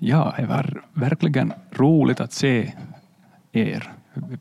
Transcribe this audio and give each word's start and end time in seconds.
Ja, 0.00 0.34
det 0.36 0.46
var 0.46 0.82
verkligen 0.92 1.52
roligt 1.70 2.20
att 2.20 2.32
se 2.32 2.72
er. 3.52 3.92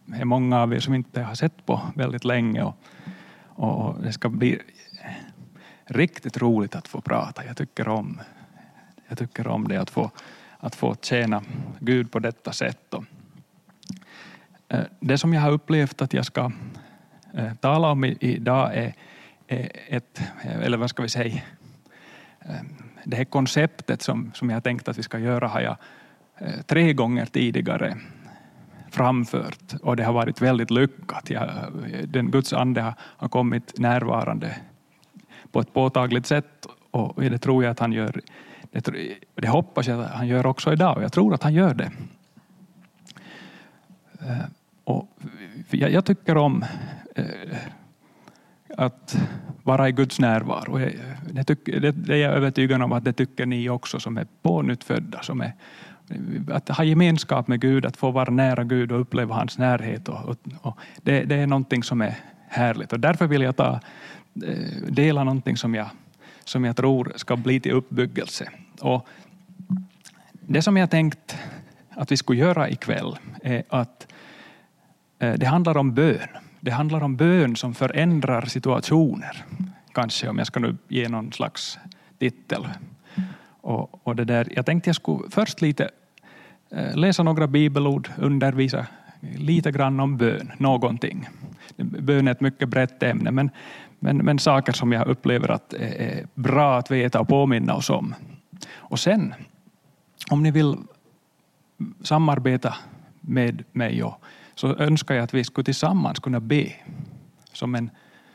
Det 0.06 0.18
är 0.18 0.26
många 0.26 0.62
av 0.62 0.74
er 0.74 0.80
som 0.80 0.94
inte 0.94 1.22
har 1.22 1.36
sett 1.36 1.66
på 1.66 1.82
väldigt 1.96 2.26
länge 2.26 2.64
och, 2.64 2.76
och 3.56 4.02
det 4.04 4.14
ska 4.14 4.30
bli 4.30 4.60
riktigt 5.86 6.38
roligt 6.38 6.76
att 6.76 6.88
få 6.88 7.02
prata. 7.02 7.46
Jag 7.46 7.58
tycker 7.58 7.88
om, 7.88 8.22
jag 9.08 9.18
tycker 9.18 9.48
om 9.48 9.68
det, 9.68 9.78
att 9.78 9.90
få, 9.90 10.12
att 10.58 10.76
få 10.76 10.96
tjäna 11.02 11.44
Gud 11.80 12.12
på 12.12 12.20
detta 12.20 12.52
sätt. 12.52 12.94
Och 12.94 13.04
eh, 14.68 14.84
det 15.00 15.18
som 15.18 15.34
jag 15.34 15.42
har 15.42 15.52
upplevt 15.52 16.02
att 16.02 16.14
jag 16.14 16.26
ska 16.26 16.52
eh, 17.34 17.54
tala 17.54 17.92
om 17.92 18.04
idag 18.06 18.76
är, 18.76 18.94
ett, 19.88 20.22
eller 20.44 20.78
vad 20.78 20.90
ska 20.90 21.04
vi 21.04 21.10
säga, 21.10 21.42
eh, 22.40 22.62
det 23.10 23.18
här 23.18 23.26
konceptet 23.26 24.02
som, 24.02 24.32
som 24.34 24.50
jag 24.50 24.64
tänkt 24.64 24.88
att 24.88 24.98
vi 24.98 25.04
ska 25.04 25.20
göra 25.20 25.48
har 25.48 25.62
jag 25.62 25.78
eh, 26.38 26.62
tre 26.66 26.94
gånger 26.94 27.26
tidigare 27.26 27.98
framfört 28.92 29.74
och 29.82 29.96
det 29.96 30.04
har 30.04 30.14
varit 30.14 30.42
väldigt 30.42 30.72
lyckat. 30.72 31.30
Jag, 31.30 31.50
den 32.08 32.32
Guds 32.32 32.54
ande 32.54 32.82
har, 32.82 32.94
har 33.00 33.30
kommit 33.30 33.80
närvarande 33.80 34.56
på 35.52 35.60
ett 35.60 35.74
påtagligt 35.74 36.26
sätt 36.26 36.66
och 36.92 37.22
det 37.22 37.38
tror 37.38 37.64
jag 37.64 37.72
att 37.72 37.80
han 37.80 37.94
gör. 37.94 38.22
Det, 38.72 39.18
det 39.36 39.48
hoppas 39.48 39.88
jag 39.88 40.02
att 40.02 40.12
han 40.12 40.28
gör 40.28 40.46
också 40.46 40.74
idag 40.74 40.98
och 40.98 41.04
jag 41.04 41.14
tror 41.14 41.34
att 41.34 41.44
han 41.44 41.54
gör 41.54 41.74
det. 41.74 41.92
Eh, 44.20 44.46
och 44.84 45.10
jag, 45.70 45.92
jag 45.92 46.06
tycker 46.06 46.38
om 46.38 46.66
eh, 47.16 47.26
att 48.78 49.18
vara 49.64 49.90
i 49.90 49.92
Guds 49.92 50.20
närvaro. 50.20 50.80
Det, 51.32 51.44
tycker, 51.44 51.80
det, 51.80 51.92
det 51.92 52.14
är 52.14 52.18
jag 52.18 52.34
övertygad 52.34 52.82
om 52.82 52.92
att 52.92 53.04
det 53.04 53.14
tycker 53.14 53.46
ni 53.46 53.70
också 53.70 54.00
som 54.00 54.18
är 54.18 54.28
pånyttfödda, 54.42 55.22
som 55.22 55.42
är 55.42 55.54
att 56.52 56.70
ha 56.70 56.84
gemenskap 56.84 57.48
med 57.48 57.62
Gud, 57.62 57.86
att 57.86 57.98
få 57.98 58.12
vara 58.12 58.32
nära 58.32 58.64
Gud 58.64 58.92
och 58.92 59.02
uppleva 59.02 59.36
hans 59.36 59.58
närhet. 59.58 60.10
Och, 60.10 60.30
och, 60.30 60.38
och 60.62 60.78
det, 61.04 61.24
det, 61.24 61.36
är 61.36 61.48
någonting 61.48 61.84
som 61.84 62.02
är 62.02 62.16
härligt 62.48 62.94
och 62.94 63.00
därför 63.00 63.28
vill 63.28 63.42
jag 63.42 63.56
ta, 63.56 63.80
eh, 64.46 64.84
dela 64.90 65.24
någonting 65.24 65.58
som 65.58 65.76
jag, 65.76 65.90
som 66.44 66.66
jag 66.66 66.76
tror 66.76 67.14
ska 67.16 67.36
bli 67.36 67.60
till 67.60 67.72
uppbyggelse. 67.72 68.50
Och 68.82 69.08
det 70.32 70.62
som 70.62 70.78
jag 70.78 70.90
tänkt 70.90 71.38
att 71.90 72.12
vi 72.12 72.18
skulle 72.18 72.40
göra 72.40 72.70
ikväll 72.70 73.18
är 73.44 73.64
att 73.70 74.08
eh, 75.20 75.34
det 75.34 75.46
handlar 75.46 75.78
om 75.78 75.94
bön. 75.94 76.28
Det 76.68 76.72
handlar 76.72 77.04
om 77.04 77.16
bön 77.16 77.56
som 77.56 77.74
förändrar 77.74 78.46
situationer. 78.46 79.46
Kanske 79.94 80.30
om 80.30 80.38
jag 80.38 80.48
ska 80.48 80.60
nu 80.60 80.78
ge 80.88 81.10
någon 81.10 81.34
slags 81.34 81.80
titel. 82.20 82.68
Och, 83.62 84.08
och 84.08 84.16
det 84.16 84.26
där, 84.26 84.48
jag 84.56 84.66
tänkte 84.66 84.90
jag 84.90 84.96
skulle 84.96 85.30
först 85.30 85.62
lite 85.62 85.90
eh, 86.72 86.96
läsa 86.96 87.24
några 87.24 87.48
bibelord, 87.48 88.10
undervisa 88.18 88.88
lite 89.38 89.72
grann 89.72 90.00
om 90.00 90.18
bön, 90.18 90.52
någonting. 90.58 91.30
Bön 91.78 92.28
är 92.28 92.32
ett 92.32 92.42
mycket 92.42 92.70
brett 92.70 93.04
ämne, 93.04 93.32
men, 93.32 93.50
men, 94.00 94.18
men 94.18 94.40
saker 94.40 94.74
som 94.74 94.92
jag 94.92 95.08
upplever 95.08 95.52
att 95.52 95.74
är 95.74 96.28
bra 96.34 96.78
att 96.78 96.92
veta 96.92 97.20
och 97.20 97.28
påminna 97.28 97.76
oss 97.76 97.90
om. 97.90 98.16
Och 98.76 99.00
sen, 99.00 99.34
om 100.30 100.44
ni 100.44 100.52
vill 100.52 100.76
samarbeta 102.04 102.76
med 103.22 103.64
mig 103.72 104.04
och, 104.04 104.22
så 104.58 104.76
önskar 104.76 105.16
jag 105.16 105.24
att 105.24 105.34
vi 105.34 105.44
skulle 105.44 105.66
tillsammans 105.66 106.20
kunna 106.20 106.40
be 106.40 106.74
som, 107.54 107.76
en, 107.76 107.90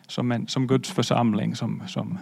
som, 0.06 0.32
en, 0.32 0.48
som 0.48 0.66
Guds 0.66 0.90
församling, 0.90 1.56
som, 1.56 1.82
som 1.86 2.18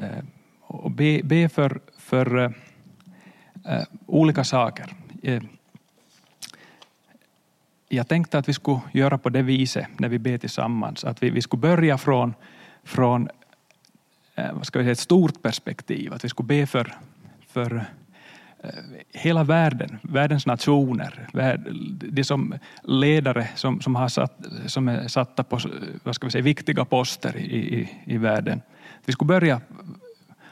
Eh, 0.00 0.24
och 0.60 0.90
be, 0.90 1.20
be 1.24 1.48
för, 1.48 1.80
för 1.98 2.36
uh, 2.36 2.50
olika 4.06 4.44
saker. 4.44 4.94
Eh, 5.22 5.42
jag 7.88 8.08
tänkte 8.08 8.38
att 8.38 8.48
vi 8.48 8.52
skulle 8.52 8.80
göra 8.92 9.18
på 9.18 9.28
det 9.28 9.42
viset 9.42 9.86
när 9.98 10.08
vi 10.08 10.18
ber 10.18 10.38
tillsammans, 10.38 11.04
att 11.04 11.22
vi, 11.22 11.30
vi 11.30 11.42
skulle 11.42 11.60
börja 11.60 11.98
från, 11.98 12.34
från 12.84 13.28
vad 14.52 14.66
ska 14.66 14.78
vi 14.78 14.84
säga, 14.84 14.92
ett 14.92 14.98
stort 14.98 15.42
perspektiv, 15.42 16.12
att 16.12 16.24
vi 16.24 16.28
skulle 16.28 16.46
be 16.46 16.66
för, 16.66 16.94
för 17.48 17.84
Eh, 18.62 18.70
hela 19.12 19.44
världen, 19.44 19.98
världens 20.02 20.46
nationer, 20.46 21.28
de 22.12 22.24
som 22.24 22.54
ledare 22.82 23.48
som, 23.54 23.80
som, 23.80 23.94
har 23.94 24.08
satt, 24.08 24.46
som 24.66 24.88
är 24.88 25.08
satta 25.08 25.44
på 25.44 25.58
vad 26.02 26.14
ska 26.14 26.26
vi 26.26 26.30
säga, 26.30 26.42
viktiga 26.42 26.84
poster 26.84 27.36
i, 27.36 27.80
i, 27.80 27.88
i 28.04 28.18
världen. 28.18 28.62
Vi 29.04 29.12
skulle 29.12 29.28
börja 29.28 29.60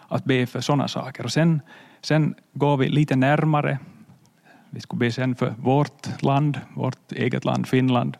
att 0.08 0.24
be 0.24 0.46
för 0.46 0.60
sådana 0.60 0.88
saker 0.88 1.24
och 1.24 1.32
sen, 1.32 1.60
sen 2.00 2.34
går 2.52 2.76
vi 2.76 2.88
lite 2.88 3.16
närmare. 3.16 3.78
Vi 4.70 4.80
skulle 4.80 4.98
be 4.98 5.12
sen 5.12 5.34
för 5.34 5.54
vårt 5.58 6.22
land, 6.22 6.60
vårt 6.74 7.12
eget 7.12 7.44
land 7.44 7.66
Finland. 7.66 8.16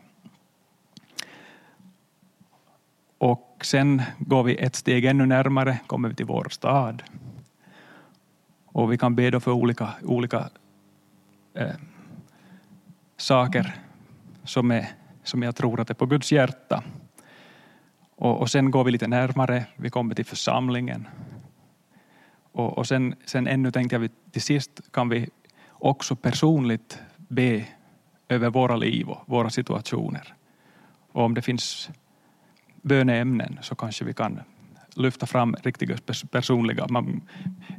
Och 3.17 3.57
sen 3.61 4.01
går 4.17 4.43
vi 4.43 4.55
ett 4.55 4.75
steg 4.75 5.05
ännu 5.05 5.25
närmare, 5.25 5.79
kommer 5.87 6.09
vi 6.09 6.15
till 6.15 6.25
vår 6.25 6.47
stad. 6.49 7.03
Och 8.75 8.91
vi 8.91 8.97
kan 8.97 9.15
be 9.15 9.29
då 9.29 9.39
för 9.39 9.51
olika, 9.51 9.93
olika 10.03 10.49
eh, 11.53 11.75
saker 13.17 13.75
som, 14.43 14.71
är, 14.71 14.87
som 15.23 15.43
jag 15.43 15.55
tror 15.55 15.79
att 15.79 15.89
är 15.89 15.93
på 15.93 16.05
Guds 16.05 16.31
hjärta. 16.31 16.83
Och, 18.15 18.41
och 18.41 18.49
sen 18.51 18.71
går 18.71 18.83
vi 18.83 18.91
lite 18.91 19.07
närmare, 19.07 19.65
vi 19.75 19.89
kommer 19.89 20.15
till 20.15 20.25
församlingen. 20.25 21.07
Och, 22.51 22.77
och 22.77 22.87
sen, 22.87 23.15
sen 23.25 23.47
ännu 23.47 23.71
tänkte 23.71 23.95
jag 23.95 24.09
till 24.31 24.41
sist 24.41 24.81
kan 24.91 25.09
vi 25.09 25.29
också 25.69 26.15
personligt 26.15 26.99
be 27.17 27.65
över 28.29 28.49
våra 28.49 28.75
liv 28.75 29.09
och 29.09 29.23
våra 29.25 29.49
situationer. 29.49 30.35
Och 31.11 31.23
om 31.23 31.33
det 31.33 31.41
finns 31.41 31.89
böneämnen 32.81 33.59
så 33.61 33.75
kanske 33.75 34.05
vi 34.05 34.13
kan 34.13 34.39
lyfta 34.95 35.25
fram 35.25 35.55
riktiga 35.63 35.97
personliga. 36.31 36.87
Man, 36.89 37.21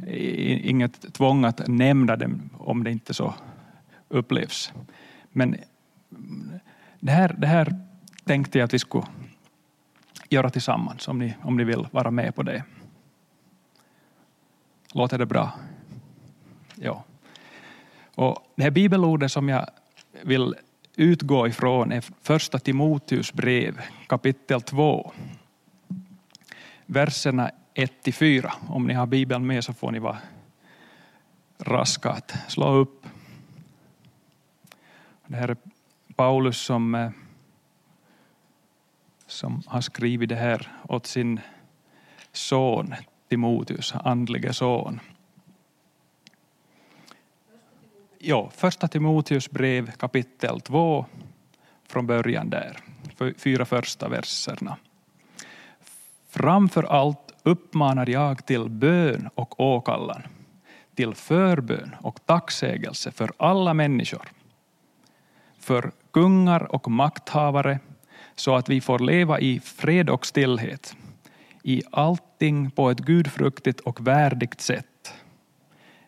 inget 0.07 1.15
tvång 1.15 1.45
att 1.45 1.69
nämna 1.69 2.17
dem 2.17 2.51
om 2.59 2.85
det 2.85 2.91
inte 2.91 3.15
så 3.15 3.35
upplevs. 4.09 4.73
Men 5.33 5.57
det 7.01 7.13
här, 7.13 7.37
det 7.39 7.47
här 7.47 7.77
tänkte 8.25 8.59
jag 8.59 8.65
att 8.65 8.75
vi 8.75 8.79
skulle 8.79 9.07
göra 10.29 10.51
tillsammans 10.51 11.09
om 11.09 11.19
ni, 11.19 11.35
om 11.43 11.57
ni 11.57 11.65
vill 11.65 11.87
vara 11.91 12.11
med 12.11 12.35
på 12.35 12.43
det. 12.43 12.65
Låter 14.93 15.19
det 15.19 15.27
bra? 15.27 15.53
Ja. 16.75 17.05
Och 18.15 18.53
det 18.57 18.63
här 18.63 18.71
bibelordet 18.71 19.33
som 19.33 19.49
jag 19.49 19.67
vill 20.23 20.55
utgå 20.97 21.49
ifrån 21.49 21.93
är 21.93 22.05
första 22.23 22.59
Timoteus 22.59 23.33
brev 23.33 23.81
kapitel 24.07 24.63
2. 24.63 25.13
Verserna 26.87 27.51
1-4. 27.75 28.51
Om 28.69 28.87
ni 28.87 28.95
har 28.95 29.07
bibeln 29.07 29.47
med 29.47 29.65
så 29.65 29.73
får 29.73 29.91
ni 29.91 29.99
vara 29.99 30.19
raska 31.59 32.11
att 32.11 32.35
slå 32.49 32.75
upp. 32.75 33.07
Det 35.27 35.37
här 35.37 35.49
är 35.49 35.57
Paulus 36.17 36.59
som 36.59 36.95
eh, 36.95 37.11
som 39.27 39.63
har 39.67 39.81
skrivit 39.81 40.29
det 40.29 40.37
här 40.37 40.73
åt 40.89 41.07
sin 41.07 41.41
son 42.33 42.95
Timoteus, 43.29 43.95
andlige 44.05 44.53
son. 44.53 45.01
Ja, 48.19 48.51
första 48.51 48.89
Timoteus 48.89 49.51
brev 49.51 49.91
kapitel 49.91 50.61
2 50.61 51.07
från 51.89 52.07
början 52.07 52.51
där, 52.51 52.79
fyra 53.37 53.65
första 53.65 54.09
verserna. 54.09 54.77
Framför 56.37 56.83
allt 56.83 57.33
uppmanar 57.43 58.09
jag 58.09 58.47
till 58.47 58.69
bön 58.69 59.29
och 59.35 59.61
åkallan, 59.61 60.23
till 60.95 61.15
förbön 61.15 61.97
och 62.01 62.27
tacksägelse 62.27 63.11
för 63.11 63.33
alla 63.37 63.75
människor, 63.75 64.29
för 65.59 65.91
kungar 66.11 66.75
och 66.75 66.91
makthavare, 66.91 67.79
så 68.35 68.55
att 68.55 68.69
vi 68.69 68.81
får 68.81 68.99
leva 68.99 69.41
i 69.41 69.61
fred 69.61 70.11
och 70.11 70.27
stillhet, 70.27 70.97
i 71.63 71.83
allting 71.93 72.71
på 72.71 72.91
ett 72.91 73.01
gudfruktigt 73.01 73.81
och 73.81 74.07
värdigt 74.07 74.61
sätt. 74.61 75.15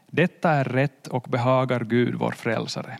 Detta 0.06 0.50
är 0.50 0.64
rätt 0.64 1.06
och 1.06 1.26
behagar 1.28 1.84
Gud, 1.84 2.14
vår 2.14 2.32
frälsare. 2.32 2.98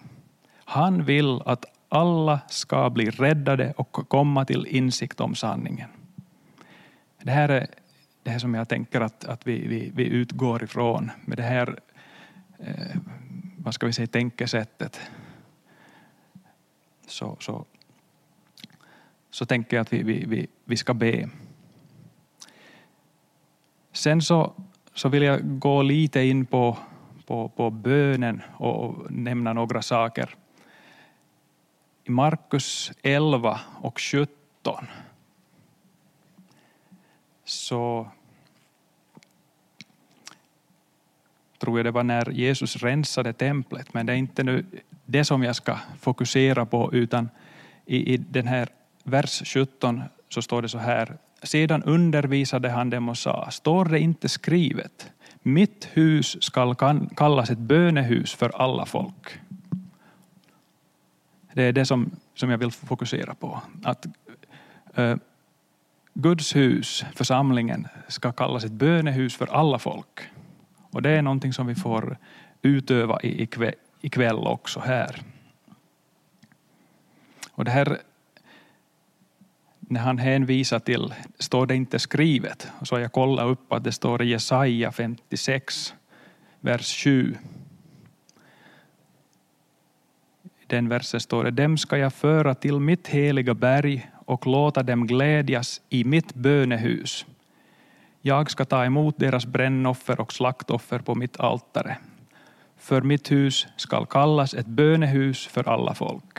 Han 0.65 1.05
vill 1.05 1.41
att 1.47 1.65
alla 1.89 2.41
ska 2.49 2.91
bli 2.91 3.11
räddade 3.11 3.75
och 3.77 3.93
komma 3.93 4.45
till 4.45 4.67
insikt 4.67 5.21
om 5.21 5.35
sanningen. 5.35 5.89
Det 7.23 7.31
här 7.31 7.49
är 7.49 7.67
det 8.23 8.31
här 8.31 8.39
som 8.39 8.55
jag 8.55 8.69
tänker 8.69 9.01
att, 9.01 9.25
att 9.25 9.47
vi, 9.47 9.67
vi, 9.67 9.91
vi 9.95 10.05
utgår 10.05 10.63
ifrån 10.65 11.11
med 11.25 11.37
det 11.37 11.43
här 11.43 11.79
eh, 12.59 12.97
vad 13.57 13.75
ska 13.75 13.87
vi 13.87 13.93
säga, 13.93 14.07
tänkesättet. 14.07 15.01
Så, 17.07 17.37
så 17.41 17.67
så 19.31 19.47
tänker 19.47 19.77
jag 19.77 19.83
att 19.83 19.93
vi, 19.93 20.03
vi, 20.03 20.25
vi, 20.27 20.47
vi 20.65 20.77
ska 20.77 20.95
be. 20.95 21.29
Sen 23.93 24.23
så, 24.23 24.53
så 24.95 25.09
vill 25.09 25.23
jag 25.23 25.59
gå 25.59 25.83
lite 25.83 26.21
in 26.21 26.47
på, 26.47 26.79
på, 27.27 27.49
på 27.49 27.71
bönen 27.71 28.43
och 28.57 29.11
nämna 29.11 29.53
några 29.53 29.83
saker. 29.83 30.35
I 32.05 32.11
Markus 32.11 32.93
11 33.03 33.61
och 33.81 34.01
17 34.01 34.29
så 37.49 38.09
tror 41.59 41.79
jag 41.79 41.87
det 41.87 41.91
var 41.91 42.03
när 42.03 42.31
Jesus 42.31 42.77
rensade 42.77 43.33
templet, 43.33 43.95
men 43.95 44.07
det 44.07 44.13
är 44.13 44.17
inte 44.17 44.43
nu 44.43 44.65
det 45.07 45.25
som 45.25 45.43
jag 45.43 45.57
ska 45.57 45.79
fokusera 46.01 46.67
på, 46.67 46.93
utan 46.93 47.29
i, 47.87 48.15
i 48.15 48.17
den 48.17 48.47
här 48.47 48.69
vers 49.05 49.43
17 49.55 50.03
så 50.29 50.43
står 50.43 50.63
det 50.63 50.69
så 50.69 50.79
här. 50.79 51.17
Sedan 51.43 51.83
undervisade 51.83 52.69
han 52.69 52.91
dem 52.91 53.09
och 53.09 53.19
sa, 53.19 53.51
står 53.51 53.85
det 53.85 54.01
inte 54.01 54.29
skrivet, 54.29 55.11
mitt 55.43 55.89
hus 55.93 56.43
skall 56.43 56.75
kallas 57.17 57.51
ett 57.51 57.59
bönehus 57.59 58.35
för 58.35 58.63
alla 58.63 58.87
folk. 58.87 59.39
Det 61.53 61.63
är 61.63 61.73
det 61.73 61.87
som, 61.87 62.11
som 62.35 62.51
jag 62.51 62.59
vill 62.59 62.71
fokusera 62.71 63.35
på. 63.35 63.63
Att 63.85 64.07
äh, 64.95 65.17
Guds 66.21 66.57
hus, 66.57 67.05
församlingen, 67.15 67.89
ska 68.09 68.33
kallas 68.33 68.65
ett 68.65 68.73
bönehus 68.73 69.37
för 69.37 69.47
alla 69.47 69.79
folk. 69.79 70.21
Och 70.91 71.03
det 71.03 71.11
är 71.11 71.23
någonting 71.23 71.53
som 71.53 71.67
vi 71.67 71.75
får 71.75 72.17
utöva 72.63 73.19
ikväll 74.01 74.47
också 74.47 74.81
här. 74.81 75.23
Och 77.51 77.65
det 77.65 77.71
här, 77.71 77.99
när 79.79 80.01
han 80.01 80.19
hänvisar 80.19 80.79
till, 80.79 81.15
står 81.39 81.67
det 81.67 81.77
inte 81.77 81.99
skrivet, 81.99 82.69
så 82.83 82.95
har 82.95 83.01
jag 83.01 83.13
kollat 83.13 83.47
upp 83.47 83.73
att 83.73 83.85
det 83.85 83.93
står 83.93 84.23
i 84.23 84.29
Jesaja 84.29 84.93
56, 84.93 85.95
vers 86.61 87.05
7. 87.05 87.37
I 90.43 90.49
den 90.67 90.89
versen 90.89 91.21
står 91.21 91.45
det, 91.45 91.51
dem 91.51 91.79
ska 91.79 91.99
jag 91.99 92.13
föra 92.13 92.55
till 92.55 92.81
mitt 92.81 93.09
heliga 93.09 93.55
berg 93.55 94.11
och 94.29 94.47
låta 94.47 94.83
dem 94.83 95.07
glädjas 95.07 95.81
i 95.89 96.05
mitt 96.05 96.35
bönehus. 96.35 97.27
Jag 98.21 98.51
ska 98.51 98.65
ta 98.65 98.85
emot 98.85 99.19
deras 99.19 99.47
brännoffer 99.47 100.21
och 100.21 100.33
slaktoffer 100.33 100.99
på 100.99 101.15
mitt 101.15 101.41
altare. 101.41 101.97
För 102.77 103.03
mitt 103.03 103.31
hus 103.31 103.67
skall 103.77 104.07
kallas 104.07 104.55
ett 104.55 104.67
bönehus 104.67 105.47
för 105.47 105.69
alla 105.69 105.95
folk. 105.95 106.39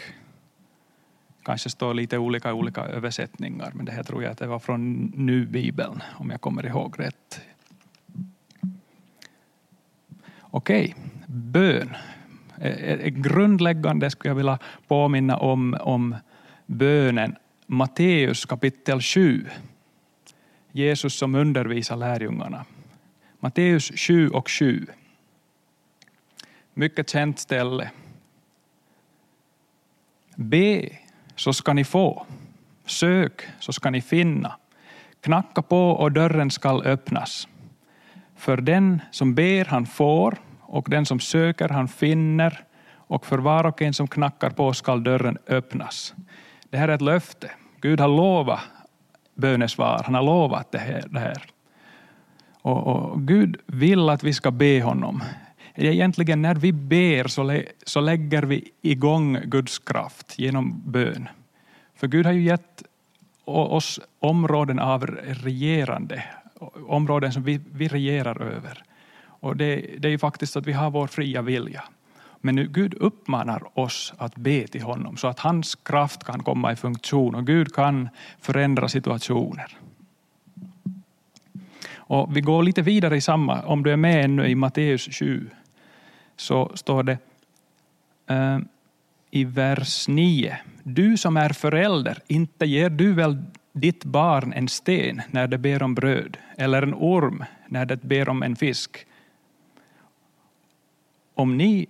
Kanske 1.43 1.69
står 1.69 1.93
lite 1.93 2.17
olika 2.17 2.53
olika 2.53 2.81
översättningar, 2.81 3.71
men 3.73 3.85
det 3.85 3.91
här 3.91 4.03
tror 4.03 4.23
jag 4.23 4.31
att 4.31 4.37
det 4.37 4.47
var 4.47 4.59
från 4.59 5.11
Nu-bibeln, 5.15 6.03
om 6.17 6.29
jag 6.29 6.41
kommer 6.41 6.65
ihåg 6.65 6.99
rätt. 6.99 7.41
Okej, 10.41 10.95
bön. 11.27 11.95
Grundläggande 13.05 14.09
skulle 14.09 14.29
jag 14.29 14.35
vilja 14.35 14.59
påminna 14.87 15.37
om, 15.37 15.77
om 15.81 16.15
bönen 16.65 17.35
Matteus 17.71 18.45
kapitel 18.45 19.01
7 19.01 19.45
Jesus 20.71 21.13
som 21.13 21.35
undervisar 21.35 21.95
lärjungarna. 21.95 22.65
Matteus 23.39 23.91
7 23.95 24.29
och 24.29 24.49
7. 24.49 24.85
Mycket 26.73 27.09
känt 27.09 27.39
ställe. 27.39 27.91
Be 30.35 30.89
så 31.35 31.53
ska 31.53 31.73
ni 31.73 31.83
få. 31.83 32.25
Sök 32.85 33.47
så 33.59 33.73
ska 33.73 33.89
ni 33.89 34.01
finna. 34.01 34.55
Knacka 35.21 35.61
på 35.61 35.89
och 35.89 36.11
dörren 36.11 36.51
skall 36.51 36.81
öppnas. 36.85 37.47
För 38.35 38.57
den 38.57 39.01
som 39.11 39.35
ber 39.35 39.65
han 39.65 39.85
får 39.85 40.37
och 40.61 40.85
den 40.89 41.05
som 41.05 41.19
söker 41.19 41.69
han 41.69 41.87
finner 41.87 42.63
och 42.91 43.25
för 43.25 43.37
var 43.37 43.65
och 43.65 43.81
en 43.81 43.93
som 43.93 44.07
knackar 44.07 44.49
på 44.49 44.73
skall 44.73 45.03
dörren 45.03 45.37
öppnas. 45.47 46.13
Det 46.69 46.77
här 46.77 46.87
är 46.87 46.95
ett 46.95 47.01
löfte. 47.01 47.51
Gud 47.81 47.99
har 47.99 48.07
lovat 48.07 48.59
bönesvar. 49.35 50.01
Han 50.05 50.15
har 50.15 50.23
lovat 50.23 50.71
det 50.71 50.77
här. 50.77 51.03
Det 51.09 51.19
här. 51.19 51.43
Och, 52.61 52.87
och, 52.87 53.21
Gud 53.21 53.57
vill 53.65 54.09
att 54.09 54.23
vi 54.23 54.33
ska 54.33 54.51
be 54.51 54.81
honom. 54.81 55.23
Egentligen 55.75 56.41
när 56.41 56.55
vi 56.55 56.71
ber 56.73 57.27
så, 57.27 57.43
lä 57.43 57.63
så 57.85 58.01
lägger 58.01 58.43
vi 58.43 58.71
igång 58.81 59.37
Guds 59.43 59.79
kraft 59.79 60.39
genom 60.39 60.81
bön. 60.85 61.29
För 61.95 62.07
Gud 62.07 62.25
har 62.25 62.33
ju 62.33 62.41
gett 62.41 62.83
oss 63.45 63.99
områden 64.19 64.79
av 64.79 65.05
regerande, 65.25 66.23
områden 66.87 67.33
som 67.33 67.43
vi, 67.43 67.59
vi 67.71 67.87
regerar 67.87 68.41
över. 68.41 68.83
Och 69.41 69.57
det, 69.57 69.75
det 69.75 70.07
är 70.07 70.11
ju 70.11 70.17
faktiskt 70.17 70.55
att 70.55 70.65
vi 70.65 70.73
har 70.73 70.91
vår 70.91 71.07
fria 71.07 71.41
vilja. 71.41 71.83
Men 72.41 72.55
nu 72.55 72.67
Gud 72.67 72.93
uppmanar 72.93 73.79
oss 73.79 74.13
att 74.17 74.35
be 74.35 74.67
till 74.67 74.81
honom 74.81 75.17
så 75.17 75.27
att 75.27 75.39
hans 75.39 75.75
kraft 75.75 76.23
kan 76.23 76.43
komma 76.43 76.71
i 76.71 76.75
funktion 76.75 77.35
och 77.35 77.47
Gud 77.47 77.73
kan 77.73 78.09
förändra 78.39 78.87
situationer. 78.87 79.77
Och 82.09 82.37
vi 82.37 82.41
går 82.41 82.63
lite 82.63 82.81
vidare 82.81 83.17
i 83.17 83.21
samma, 83.21 83.61
om 83.61 83.83
du 83.83 83.91
är 83.91 83.97
med 83.97 84.25
ännu 84.25 84.47
i 84.47 84.55
Matteus 84.55 85.09
7, 85.11 85.49
så 86.35 86.71
står 86.75 87.03
det 87.03 87.17
eh, 88.27 88.59
i 89.31 89.43
vers 89.43 90.07
9. 90.07 90.57
Du 90.83 91.17
som 91.17 91.37
är 91.37 91.49
förälder, 91.49 92.17
inte 92.27 92.65
ger 92.65 92.89
du 92.89 93.13
väl 93.13 93.43
ditt 93.73 94.05
barn 94.05 94.53
en 94.53 94.67
sten 94.67 95.21
när 95.31 95.47
det 95.47 95.57
ber 95.57 95.83
om 95.83 95.95
bröd, 95.95 96.37
eller 96.57 96.81
en 96.81 96.93
orm 96.93 97.43
när 97.67 97.85
det 97.85 98.01
ber 98.01 98.29
om 98.29 98.43
en 98.43 98.55
fisk? 98.55 99.05
Om 101.35 101.57
ni 101.57 101.87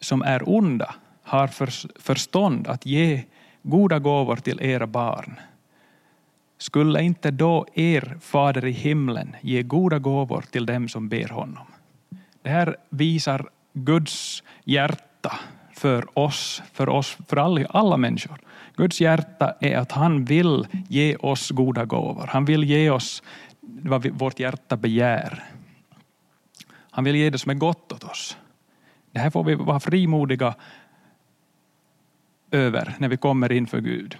som 0.00 0.22
är 0.22 0.48
onda 0.48 0.94
har 1.22 1.46
förstånd 2.00 2.68
att 2.68 2.86
ge 2.86 3.24
goda 3.62 3.98
gåvor 3.98 4.36
till 4.36 4.60
era 4.60 4.86
barn. 4.86 5.40
Skulle 6.58 7.02
inte 7.02 7.30
då 7.30 7.66
er 7.74 8.18
fader 8.20 8.64
i 8.64 8.70
himlen 8.70 9.36
ge 9.40 9.62
goda 9.62 9.98
gåvor 9.98 10.44
till 10.50 10.66
dem 10.66 10.88
som 10.88 11.08
ber 11.08 11.28
honom? 11.28 11.66
Det 12.42 12.50
här 12.50 12.76
visar 12.90 13.48
Guds 13.72 14.42
hjärta 14.64 15.38
för 15.72 16.18
oss, 16.18 16.62
för 16.72 16.88
oss, 16.88 17.16
för 17.28 17.36
alla, 17.36 17.66
alla 17.66 17.96
människor. 17.96 18.38
Guds 18.76 19.00
hjärta 19.00 19.54
är 19.60 19.76
att 19.76 19.92
han 19.92 20.24
vill 20.24 20.66
ge 20.88 21.16
oss 21.16 21.50
goda 21.50 21.84
gåvor. 21.84 22.26
Han 22.26 22.44
vill 22.44 22.64
ge 22.64 22.90
oss 22.90 23.22
vad 23.60 24.06
vårt 24.06 24.40
hjärta 24.40 24.76
begär. 24.76 25.44
Han 26.90 27.04
vill 27.04 27.16
ge 27.16 27.30
det 27.30 27.38
som 27.38 27.50
är 27.50 27.54
gott 27.54 27.92
åt 27.92 28.04
oss. 28.04 28.36
Det 29.18 29.22
här 29.22 29.30
får 29.30 29.44
vi 29.44 29.54
vara 29.54 29.80
frimodiga 29.80 30.54
över 32.50 32.94
när 32.98 33.08
vi 33.08 33.16
kommer 33.16 33.52
inför 33.52 33.80
Gud. 33.80 34.16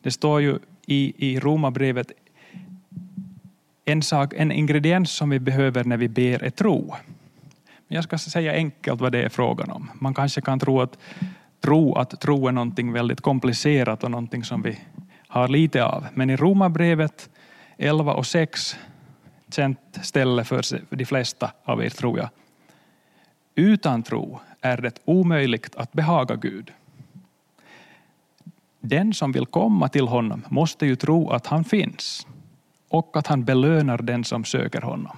Det 0.00 0.10
står 0.10 0.40
ju 0.40 0.58
i, 0.86 1.30
i 1.30 1.40
Romarbrevet 1.40 2.12
en, 3.84 4.02
sak, 4.02 4.34
en 4.36 4.52
ingrediens 4.52 5.10
som 5.10 5.30
vi 5.30 5.38
behöver 5.38 5.84
när 5.84 5.96
vi 5.96 6.08
ber 6.08 6.42
är 6.42 6.50
tro. 6.50 6.94
Jag 7.88 8.04
ska 8.04 8.18
säga 8.18 8.52
enkelt 8.52 9.00
vad 9.00 9.12
det 9.12 9.22
är 9.22 9.28
frågan 9.28 9.70
om. 9.70 9.90
Man 9.94 10.14
kanske 10.14 10.40
kan 10.40 10.60
tro 10.60 10.80
att 10.80 10.98
tro, 11.60 11.94
att 11.94 12.20
tro 12.20 12.48
är 12.48 12.52
någonting 12.52 12.92
väldigt 12.92 13.20
komplicerat 13.20 14.04
och 14.04 14.10
någonting 14.10 14.44
som 14.44 14.62
vi 14.62 14.78
har 15.28 15.48
lite 15.48 15.84
av. 15.84 16.06
Men 16.14 16.30
i 16.30 16.36
Romarbrevet 16.36 17.30
11 17.76 18.14
och 18.14 18.26
6 18.26 18.76
känt 19.50 19.98
ställe 20.02 20.44
för 20.44 20.62
de 20.96 21.04
flesta 21.04 21.52
av 21.64 21.84
er, 21.84 21.90
tror 21.90 22.18
jag. 22.18 22.28
Utan 23.54 24.02
tro 24.02 24.40
är 24.60 24.76
det 24.76 24.98
omöjligt 25.04 25.76
att 25.76 25.92
behaga 25.92 26.36
Gud. 26.36 26.72
Den 28.80 29.14
som 29.14 29.32
vill 29.32 29.46
komma 29.46 29.88
till 29.88 30.08
honom 30.08 30.44
måste 30.48 30.86
ju 30.86 30.96
tro 30.96 31.30
att 31.30 31.46
han 31.46 31.64
finns 31.64 32.26
och 32.88 33.16
att 33.16 33.26
han 33.26 33.44
belönar 33.44 33.98
den 33.98 34.24
som 34.24 34.44
söker 34.44 34.80
honom. 34.80 35.16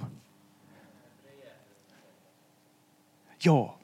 Ja, 3.38 3.74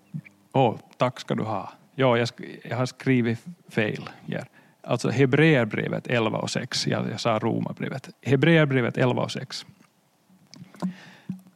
oh, 0.53 0.76
tack 0.97 1.21
ska 1.21 1.35
du 1.35 1.43
ha. 1.43 1.73
Ja, 1.95 2.19
jag, 2.19 2.29
jag 2.65 2.76
har 2.76 2.87
skrivit 2.87 3.45
fel. 3.69 4.09
Ja. 4.26 4.41
Alltså 4.81 5.11
Hebreerbrevet 5.11 6.07
11 6.07 6.38
och 6.38 6.50
6. 6.50 6.87
Jag, 6.87 7.11
jag 7.11 7.21
sa 7.21 7.38
Romarbrevet. 7.38 8.11
Hebreerbrevet 8.23 8.97
11 8.97 9.23
och 9.23 9.33
6. 9.33 9.67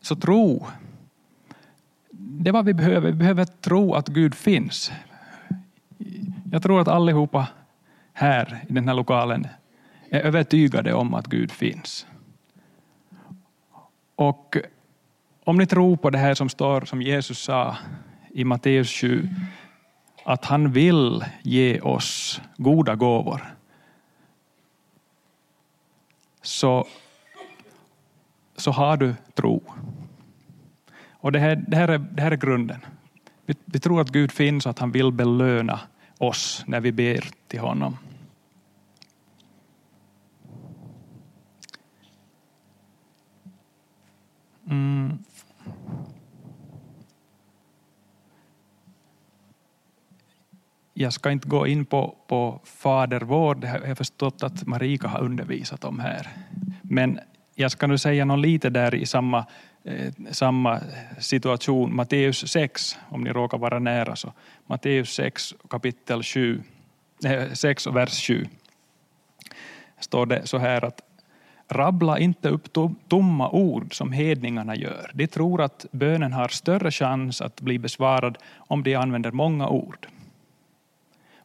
Så 0.00 0.16
tro, 0.16 0.66
det 2.10 2.50
är 2.50 2.52
vad 2.52 2.64
vi 2.64 2.74
behöver. 2.74 3.10
Vi 3.10 3.16
behöver 3.16 3.44
tro 3.44 3.94
att 3.94 4.08
Gud 4.08 4.34
finns. 4.34 4.92
Jag 6.52 6.62
tror 6.62 6.80
att 6.80 6.88
allihopa 6.88 7.48
här 8.12 8.64
i 8.68 8.72
den 8.72 8.88
här 8.88 8.94
lokalen 8.94 9.46
är 10.10 10.20
övertygade 10.20 10.94
om 10.94 11.14
att 11.14 11.26
Gud 11.26 11.50
finns. 11.50 12.06
Och 14.14 14.56
om 15.44 15.58
ni 15.58 15.66
tror 15.66 15.96
på 15.96 16.10
det 16.10 16.18
här 16.18 16.34
som 16.34 16.48
står, 16.48 16.80
som 16.80 17.02
Jesus 17.02 17.38
sa 17.38 17.76
i 18.30 18.44
Matteus 18.44 18.90
7, 18.90 19.28
att 20.24 20.44
han 20.44 20.72
vill 20.72 21.24
ge 21.42 21.80
oss 21.80 22.40
goda 22.56 22.94
gåvor, 22.94 23.54
så 26.42 26.86
så 28.60 28.70
har 28.70 28.96
du 28.96 29.14
tro. 29.34 29.62
Och 31.10 31.32
det 31.32 31.38
här, 31.38 31.64
det 31.68 31.76
här, 31.76 31.88
är, 31.88 31.98
det 31.98 32.22
här 32.22 32.30
är 32.30 32.36
grunden. 32.36 32.80
Vi, 33.46 33.54
vi 33.64 33.80
tror 33.80 34.00
att 34.00 34.10
Gud 34.10 34.32
finns 34.32 34.66
och 34.66 34.70
att 34.70 34.78
han 34.78 34.92
vill 34.92 35.12
belöna 35.12 35.80
oss 36.18 36.64
när 36.66 36.80
vi 36.80 36.92
ber 36.92 37.24
till 37.48 37.60
honom. 37.60 37.96
Mm. 44.70 45.18
Jag 50.94 51.12
ska 51.12 51.30
inte 51.30 51.48
gå 51.48 51.66
in 51.66 51.84
på, 51.84 52.16
på 52.26 52.60
Fader 52.64 53.20
vår, 53.20 53.54
det 53.54 53.68
har 53.68 53.78
jag 53.78 53.98
förstått 53.98 54.42
att 54.42 54.66
Marika 54.66 55.08
har 55.08 55.20
undervisat 55.20 55.84
om 55.84 56.00
här. 56.00 56.28
Men 56.82 57.20
jag 57.54 57.70
ska 57.70 57.86
nu 57.86 57.98
säga 57.98 58.24
något 58.24 58.38
lite 58.38 58.70
där 58.70 58.94
i 58.94 59.06
samma, 59.06 59.46
eh, 59.84 60.12
samma 60.30 60.80
situation. 61.18 61.96
Matteus 61.96 62.48
6, 62.48 62.98
om 63.08 63.24
ni 63.24 63.30
råkar 63.30 63.58
vara 63.58 63.78
nära. 63.78 64.16
så 64.16 64.32
Matteus 64.66 65.14
6 65.14 65.54
kapitel 65.70 66.22
7, 66.22 66.62
eh, 67.24 67.52
6 67.52 67.86
och 67.86 67.96
vers 67.96 68.26
7. 68.26 68.46
står 70.00 70.26
det 70.26 70.46
så 70.46 70.58
här 70.58 70.84
att 70.84 71.00
Rabbla 71.68 72.18
inte 72.18 72.48
upp 72.48 72.68
tomma 73.08 73.50
ord 73.50 73.94
som 73.94 74.12
hedningarna 74.12 74.76
gör. 74.76 75.10
De 75.14 75.26
tror 75.26 75.62
att 75.62 75.86
bönen 75.90 76.32
har 76.32 76.48
större 76.48 76.90
chans 76.90 77.40
att 77.40 77.60
bli 77.60 77.78
besvarad 77.78 78.38
om 78.56 78.82
de 78.82 78.94
använder 78.94 79.30
många 79.30 79.68
ord. 79.68 80.06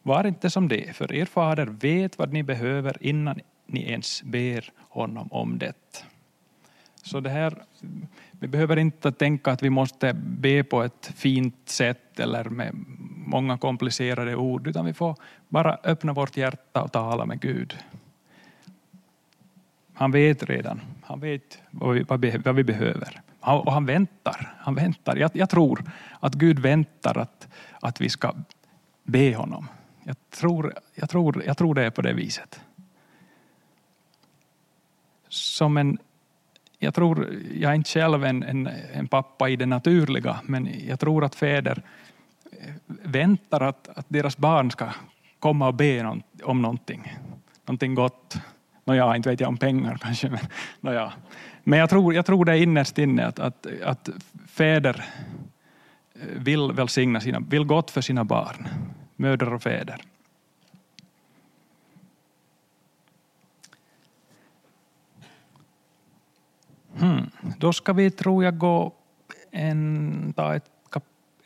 Var 0.03 0.27
inte 0.27 0.49
som 0.49 0.67
det, 0.67 0.95
för 0.95 1.13
er 1.13 1.25
fader 1.25 1.65
vet 1.65 2.17
vad 2.17 2.33
ni 2.33 2.43
behöver 2.43 2.97
innan 2.99 3.39
ni 3.65 3.91
ens 3.91 4.23
ber 4.23 4.71
honom 4.89 5.27
om 5.31 5.57
det. 5.57 6.05
Så 7.03 7.19
det 7.19 7.29
här, 7.29 7.63
vi 8.31 8.47
behöver 8.47 8.77
inte 8.77 9.11
tänka 9.11 9.51
att 9.51 9.63
vi 9.63 9.69
måste 9.69 10.13
be 10.13 10.63
på 10.63 10.83
ett 10.83 11.11
fint 11.15 11.69
sätt 11.69 12.19
eller 12.19 12.43
med 12.43 12.71
många 13.25 13.57
komplicerade 13.57 14.35
ord, 14.35 14.67
utan 14.67 14.85
vi 14.85 14.93
får 14.93 15.15
bara 15.49 15.77
öppna 15.83 16.13
vårt 16.13 16.37
hjärta 16.37 16.83
och 16.83 16.91
tala 16.91 17.25
med 17.25 17.39
Gud. 17.39 17.77
Han 19.93 20.11
vet 20.11 20.43
redan, 20.43 20.81
han 21.03 21.19
vet 21.19 21.61
vad 21.71 22.19
vi, 22.21 22.37
vad 22.37 22.55
vi 22.55 22.63
behöver. 22.63 23.21
Och 23.39 23.73
han 23.73 23.85
väntar. 23.85 24.55
Han 24.57 24.75
väntar. 24.75 25.15
Jag, 25.15 25.31
jag, 25.33 25.49
tror 25.49 25.83
att 26.19 26.33
Gud 26.33 26.59
väntar 26.59 27.17
att, 27.17 27.47
att 27.81 28.01
vi 28.01 28.09
ska 28.09 28.33
be 29.03 29.35
honom. 29.35 29.67
Jag 30.03 30.15
tror, 30.29 30.73
jag, 30.95 31.09
tror, 31.09 31.43
jag 31.45 31.57
tror 31.57 31.75
det 31.75 31.85
är 31.85 31.89
på 31.89 32.01
det 32.01 32.13
viset. 32.13 32.61
Som 35.35 35.77
en, 35.77 35.97
jag 36.79 36.93
tror, 36.93 37.29
jag 37.53 37.71
är 37.71 37.75
inte 37.75 37.89
själv 37.89 38.25
en, 38.25 38.43
en, 38.43 38.69
en 38.93 39.07
pappa 39.07 39.49
i 39.49 39.55
det 39.55 39.65
naturliga, 39.65 40.39
men 40.43 40.69
jag 40.87 40.99
tror 40.99 41.25
att 41.25 41.35
fäder 41.35 41.81
eh, 42.51 42.73
väntar 42.85 43.61
att, 43.61 43.87
att 43.87 44.05
deras 44.07 44.37
barn 44.37 44.71
ska 44.71 44.89
komma 45.39 45.67
och 45.67 45.73
be 45.73 46.21
om 46.43 46.61
någonting, 46.61 47.17
någonting 47.65 47.95
gott. 47.95 48.37
Nåja, 48.83 49.15
inte 49.15 49.29
vet 49.29 49.39
jag 49.39 49.49
om 49.49 49.57
pengar 49.57 49.97
kanske, 50.01 50.29
men, 50.29 50.39
nåja. 50.79 51.13
men 51.63 51.79
jag, 51.79 51.89
tror, 51.89 52.13
jag 52.13 52.25
tror 52.25 52.45
det 52.45 52.51
är 52.51 52.61
innerst 52.61 52.97
inne 52.97 53.25
att, 53.25 53.39
att, 53.39 53.67
att 53.83 54.09
fäder 54.47 55.05
eh, 56.15 56.21
vill 56.35 56.71
välsigna 56.71 57.21
sina, 57.21 57.39
vill 57.39 57.63
gott 57.63 57.91
för 57.91 58.01
sina 58.01 58.23
barn, 58.23 58.67
mödrar 59.15 59.53
och 59.53 59.63
fäder. 59.63 60.01
Hmm. 66.99 67.29
Då 67.57 67.73
ska 67.73 67.93
vi, 67.93 68.11
tror 68.11 68.43
jag, 68.43 68.57
gå 68.57 68.93
en, 69.51 70.33
ta 70.35 70.55
ett, 70.55 70.71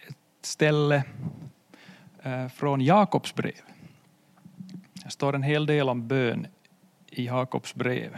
ett 0.07 0.17
ställe 0.41 1.03
eh, 2.23 2.47
från 2.47 2.81
Jakobs 2.81 3.35
brev. 3.35 3.61
Det 4.93 5.09
står 5.09 5.35
en 5.35 5.43
hel 5.43 5.65
del 5.65 5.89
om 5.89 6.07
bön 6.07 6.47
i 7.07 7.25
Jakobs 7.25 7.75
brev. 7.75 8.17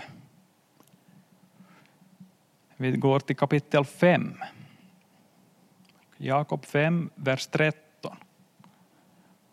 Vi 2.78 2.92
går 2.92 3.20
till 3.20 3.36
kapitel 3.36 3.86
5. 3.86 4.34
Jakob 6.18 6.66
5, 6.66 7.10
vers 7.16 7.48
13 7.48 8.16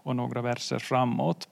och 0.03 0.17
några 0.17 0.43
verser 0.43 0.79
framåt. 0.79 1.49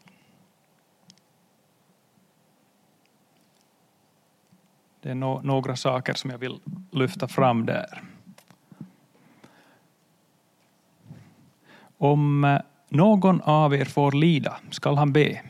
Det 5.06 5.10
är 5.10 5.14
no 5.14 5.40
några 5.44 5.76
saker 5.76 6.14
som 6.14 6.30
jag 6.30 6.38
vill 6.38 6.58
lyfta 6.90 7.28
fram 7.28 7.66
där. 7.66 8.02
Om 11.98 12.44
eh, 12.44 12.60
någon 12.88 13.40
av 13.40 13.74
er 13.74 13.84
får 13.84 14.12
lida 14.12 14.56
skall 14.70 14.96
han 14.96 15.12
be. 15.12 15.40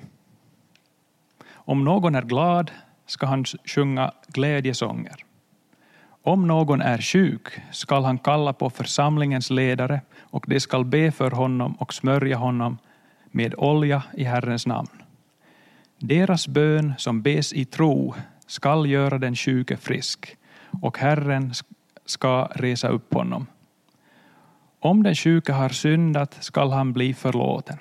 Om 1.53 1.85
någon 1.85 2.15
är 2.15 2.23
glad 2.23 2.71
ska 3.07 3.27
han 3.27 3.45
sjunga 3.45 4.13
glädjesånger. 4.29 5.25
Om 6.23 6.47
någon 6.47 6.81
är 6.81 6.99
sjuk 6.99 7.49
skall 7.73 8.05
han 8.05 8.19
kalla 8.19 8.53
på 8.53 8.71
församlingens 8.71 9.51
ledare 9.51 10.01
och 10.21 10.45
de 10.49 10.61
skall 10.61 10.85
be 10.85 11.13
för 11.13 11.31
honom 11.31 11.73
och 11.73 11.95
smörja 11.95 12.37
honom 12.37 12.79
med 13.31 13.55
olja 13.55 14.03
i 14.15 14.25
Herrens 14.25 14.67
namn. 14.67 15.03
Deras 15.99 16.49
bön 16.49 16.95
som 16.99 17.23
bes 17.23 17.53
i 17.53 17.65
tro 17.65 18.15
skall 18.47 18.91
göra 18.91 19.19
den 19.19 19.37
sjuke 19.37 19.77
frisk 19.77 20.37
och 20.83 20.99
Herren 20.99 21.53
ska 22.05 22.49
resa 22.55 22.89
upp 22.89 23.15
honom. 23.15 23.47
Om 24.81 25.03
den 25.03 25.15
sjuke 25.15 25.53
har 25.53 25.69
syndat 25.69 26.37
skall 26.41 26.73
han 26.73 26.93
bli 26.93 27.15
förlåten. 27.15 27.79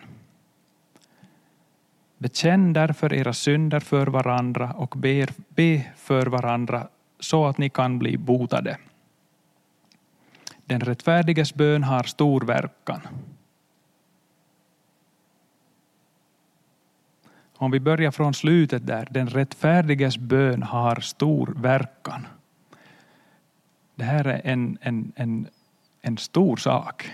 Bekänn 2.17 2.73
därför 2.73 3.13
era 3.13 3.33
synder 3.33 3.79
för 3.79 4.07
varandra 4.07 4.73
och 4.73 4.93
be, 4.97 5.27
be 5.49 5.83
för 5.95 6.25
varandra 6.25 6.87
så 7.19 7.45
att 7.45 7.57
ni 7.57 7.69
kan 7.69 7.99
bli 7.99 8.17
botade. 8.17 8.77
Den 10.65 10.79
rättfärdiges 10.79 11.53
bön 11.53 11.83
har 11.83 12.03
stor 12.03 12.41
verkan. 12.41 13.01
Om 17.57 17.71
vi 17.71 17.79
börjar 17.79 18.11
från 18.11 18.33
slutet 18.33 18.87
där, 18.87 19.07
den 19.11 19.27
rättfärdiges 19.27 20.17
bön 20.17 20.63
har 20.63 20.99
stor 20.99 21.53
verkan. 21.57 22.27
Det 23.95 24.03
här 24.03 24.25
är 24.25 24.41
en, 24.43 24.77
en, 24.81 25.11
en, 25.15 25.47
en 26.01 26.17
stor 26.17 26.57
sak. 26.57 27.11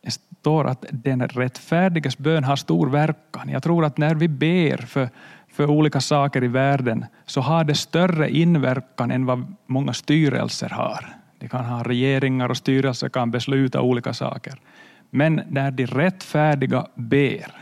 Det 0.00 0.10
står 0.40 0.66
att 0.66 0.84
den 0.90 1.28
rättfärdiges 1.28 2.18
bön 2.18 2.44
har 2.44 2.56
stor 2.56 2.88
verkan. 2.88 3.48
Jag 3.48 3.62
tror 3.62 3.84
att 3.84 3.98
när 3.98 4.14
vi 4.14 4.28
ber 4.28 4.76
för, 4.76 5.08
för 5.48 5.70
olika 5.70 6.00
saker 6.00 6.44
i 6.44 6.48
världen 6.48 7.06
så 7.26 7.40
har 7.40 7.64
det 7.64 7.74
större 7.74 8.30
inverkan 8.30 9.10
än 9.10 9.26
vad 9.26 9.54
många 9.66 9.92
styrelser 9.92 10.68
har. 10.68 11.16
Det 11.38 11.48
kan 11.48 11.64
ha 11.64 11.82
regeringar 11.82 12.48
och 12.48 12.56
styrelser 12.56 13.08
kan 13.08 13.30
besluta 13.30 13.80
olika 13.80 14.14
saker. 14.14 14.60
Men 15.10 15.42
när 15.48 15.70
de 15.70 15.86
rättfärdiga 15.86 16.86
ber, 16.94 17.52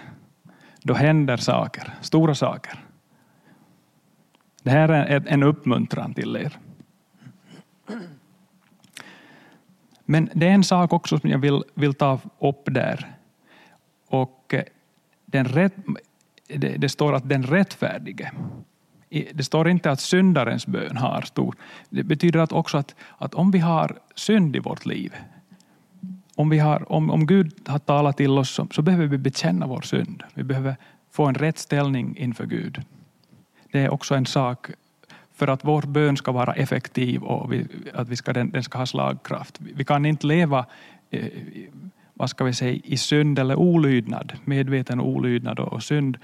då 0.82 0.94
händer 0.94 1.36
saker, 1.36 1.94
stora 2.00 2.34
saker. 2.34 2.84
Det 4.62 4.70
här 4.70 4.88
är 4.88 5.24
en 5.26 5.42
uppmuntran 5.42 6.14
till 6.14 6.36
er. 6.36 6.58
Men 10.04 10.30
det 10.34 10.46
är 10.48 10.50
en 10.50 10.64
sak 10.64 10.92
också 10.92 11.18
som 11.18 11.30
jag 11.30 11.38
vill, 11.38 11.62
vill 11.74 11.94
ta 11.94 12.20
upp 12.38 12.62
där. 12.64 13.16
Och 14.08 14.54
eh, 14.54 14.62
den 15.26 15.44
rätt, 15.44 15.74
det, 16.48 16.76
det 16.76 16.88
står 16.88 17.14
att 17.14 17.28
den 17.28 17.42
rättfärdige, 17.42 18.32
det 19.08 19.44
står 19.44 19.68
inte 19.68 19.90
att 19.90 20.00
syndarens 20.00 20.66
bön 20.66 20.96
har 20.96 21.22
stor. 21.22 21.56
Det 21.90 22.02
betyder 22.02 22.40
att 22.40 22.52
också 22.52 22.78
att, 22.78 22.94
att 23.18 23.34
om 23.34 23.50
vi 23.50 23.58
har 23.58 23.98
synd 24.14 24.56
i 24.56 24.58
vårt 24.58 24.86
liv, 24.86 25.14
om, 26.36 26.48
vi 26.48 26.58
har, 26.58 26.92
om, 26.92 27.10
om 27.10 27.26
Gud 27.26 27.52
har 27.66 27.78
talat 27.78 28.16
till 28.16 28.38
oss 28.38 28.50
så, 28.50 28.66
så 28.70 28.82
behöver 28.82 29.06
vi 29.06 29.18
bekänna 29.18 29.66
vår 29.66 29.80
synd. 29.80 30.22
Vi 30.34 30.42
behöver 30.42 30.76
få 31.12 31.26
en 31.26 31.34
rätt 31.34 31.58
ställning 31.58 32.16
inför 32.16 32.46
Gud. 32.46 32.82
Det 33.72 33.80
är 33.80 33.92
också 33.92 34.14
en 34.14 34.26
sak 34.26 34.70
för 35.34 35.48
att 35.48 35.64
vår 35.64 35.82
bön 35.82 36.16
ska 36.16 36.32
vara 36.32 36.52
effektiv 36.52 37.22
och 37.22 37.52
vi, 37.52 37.66
att 37.94 38.08
vi 38.08 38.16
ska, 38.16 38.32
den, 38.32 38.50
den 38.50 38.62
ska 38.62 38.78
ha 38.78 38.86
slagkraft. 38.86 39.60
Vi 39.60 39.84
kan 39.84 40.06
inte 40.06 40.26
leva 40.26 40.66
eh, 41.10 41.26
vad 42.14 42.30
ska 42.30 42.44
vi 42.44 42.54
säga, 42.54 42.80
i 42.84 42.96
synd 42.96 43.38
eller 43.38 43.56
olydnad, 43.56 44.32
medveten 44.44 45.00
olydnad 45.00 45.60
och, 45.60 45.72
och 45.72 45.82
synd 45.82 46.18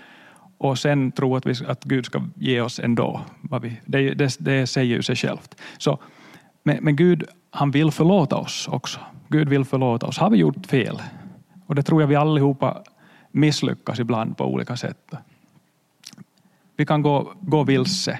och 0.58 0.78
sen 0.78 1.12
tro 1.12 1.36
att, 1.36 1.46
vi, 1.46 1.54
att 1.66 1.84
Gud 1.84 2.06
ska 2.06 2.22
ge 2.34 2.60
oss 2.60 2.78
ändå. 2.78 3.20
Vad 3.40 3.62
vi, 3.62 3.80
det, 3.84 4.14
det, 4.14 4.36
det 4.40 4.66
säger 4.66 4.96
ju 4.96 5.02
sig 5.02 5.16
självt. 5.16 5.60
Så, 5.78 5.98
men, 6.62 6.78
men 6.80 6.96
Gud 6.96 7.24
han 7.50 7.70
vill 7.70 7.90
förlåta 7.90 8.36
oss 8.36 8.68
också. 8.68 9.00
Gud 9.32 9.48
vill 9.48 9.64
förlåta 9.64 10.06
oss. 10.06 10.18
Har 10.18 10.30
vi 10.30 10.36
gjort 10.36 10.66
fel? 10.66 11.02
Och 11.66 11.74
det 11.74 11.82
tror 11.82 12.02
jag 12.02 12.08
vi 12.08 12.16
allihopa 12.16 12.82
misslyckas 13.30 13.98
ibland 13.98 14.36
på 14.36 14.44
olika 14.44 14.76
sätt. 14.76 15.14
vi 16.76 16.86
kan 16.86 17.02
gå, 17.02 17.32
gå 17.40 17.64
vilse. 17.64 18.18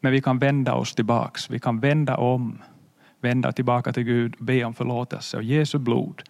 Men 0.00 0.12
vi 0.12 0.22
kan 0.22 0.38
vända 0.38 0.74
oss 0.74 0.94
tillbaks. 0.94 1.50
Vi 1.50 1.58
kan 1.58 1.80
vända 1.80 2.16
om, 2.16 2.62
vända 3.20 3.52
tillbaka 3.52 3.92
till 3.92 4.02
Gud, 4.02 4.36
be 4.38 4.64
om 4.64 4.74
förlåtelse 4.74 5.36
och 5.36 5.42
Jesu 5.42 5.78
blod 5.78 6.22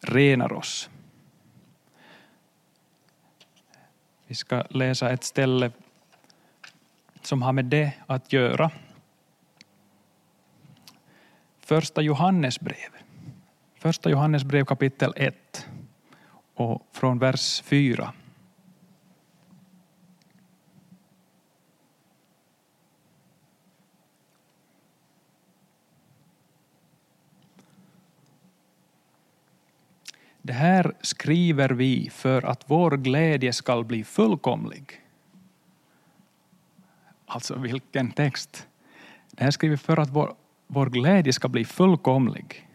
renar 0.00 0.52
oss. 0.52 0.90
Vi 4.26 4.34
ska 4.34 4.64
läsa 4.70 5.10
ett 5.10 5.24
ställe 5.24 5.70
som 7.22 7.42
har 7.42 7.52
med 7.52 7.64
det 7.64 7.92
att 8.06 8.32
göra. 8.32 8.70
Första 11.66 12.02
Johannesbrev. 12.02 12.90
Första 13.74 14.10
Johannesbrev 14.10 14.64
kapitel 14.64 15.12
1 15.16 15.66
och 16.54 16.88
från 16.92 17.18
vers 17.18 17.62
4. 17.62 18.12
Det 30.42 30.52
här 30.52 30.92
skriver 31.00 31.70
vi 31.70 32.10
för 32.10 32.42
att 32.42 32.64
vår 32.66 32.96
glädje 32.96 33.52
skall 33.52 33.84
bli 33.84 34.04
fullkomlig. 34.04 35.02
Alltså 37.26 37.58
vilken 37.58 38.12
text! 38.12 38.68
Det 39.30 39.44
här 39.44 39.50
skriver 39.50 39.76
vi 39.76 39.82
för 39.82 39.96
att 39.96 40.10
vår, 40.10 40.34
vår 40.66 40.86
glädje 40.86 41.32
ska 41.32 41.48
bli 41.48 41.64
fullkomlig. 41.64 42.68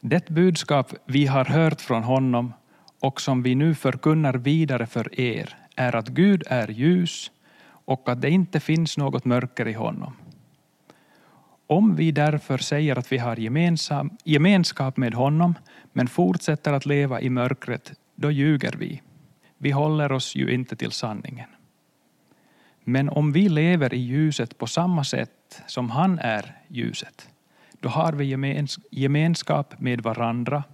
Det 0.00 0.28
budskap 0.28 0.92
vi 1.04 1.26
har 1.26 1.44
hört 1.44 1.80
från 1.80 2.02
honom 2.02 2.52
och 3.00 3.20
som 3.20 3.42
vi 3.42 3.54
nu 3.54 3.74
förkunnar 3.74 4.34
vidare 4.34 4.86
för 4.86 5.20
er 5.20 5.56
är 5.76 5.96
att 5.96 6.08
Gud 6.08 6.42
är 6.46 6.68
ljus 6.68 7.30
och 7.64 8.08
att 8.08 8.20
det 8.20 8.30
inte 8.30 8.60
finns 8.60 8.98
något 8.98 9.24
mörker 9.24 9.68
i 9.68 9.72
honom. 9.72 10.16
Om 11.66 11.96
vi 11.96 12.12
därför 12.12 12.58
säger 12.58 12.98
att 12.98 13.12
vi 13.12 13.18
har 13.18 13.36
gemensam, 13.36 14.10
gemenskap 14.24 14.96
med 14.96 15.14
honom 15.14 15.54
men 15.92 16.08
fortsätter 16.08 16.72
att 16.72 16.86
leva 16.86 17.20
i 17.20 17.30
mörkret, 17.30 17.92
då 18.14 18.30
ljuger 18.30 18.74
vi. 18.78 19.02
Vi 19.58 19.70
håller 19.70 20.12
oss 20.12 20.34
ju 20.34 20.54
inte 20.54 20.76
till 20.76 20.92
sanningen. 20.92 21.48
Men 22.84 23.08
om 23.08 23.32
vi 23.32 23.48
lever 23.48 23.94
i 23.94 23.98
ljuset 23.98 24.58
på 24.58 24.66
samma 24.66 25.04
sätt 25.04 25.30
som 25.66 25.90
han 25.90 26.18
är 26.18 26.56
ljuset, 26.68 27.28
då 27.80 27.88
har 27.88 28.12
vi 28.12 28.24
gemenskap 28.90 29.80
med 29.80 30.00
varandra 30.00 30.64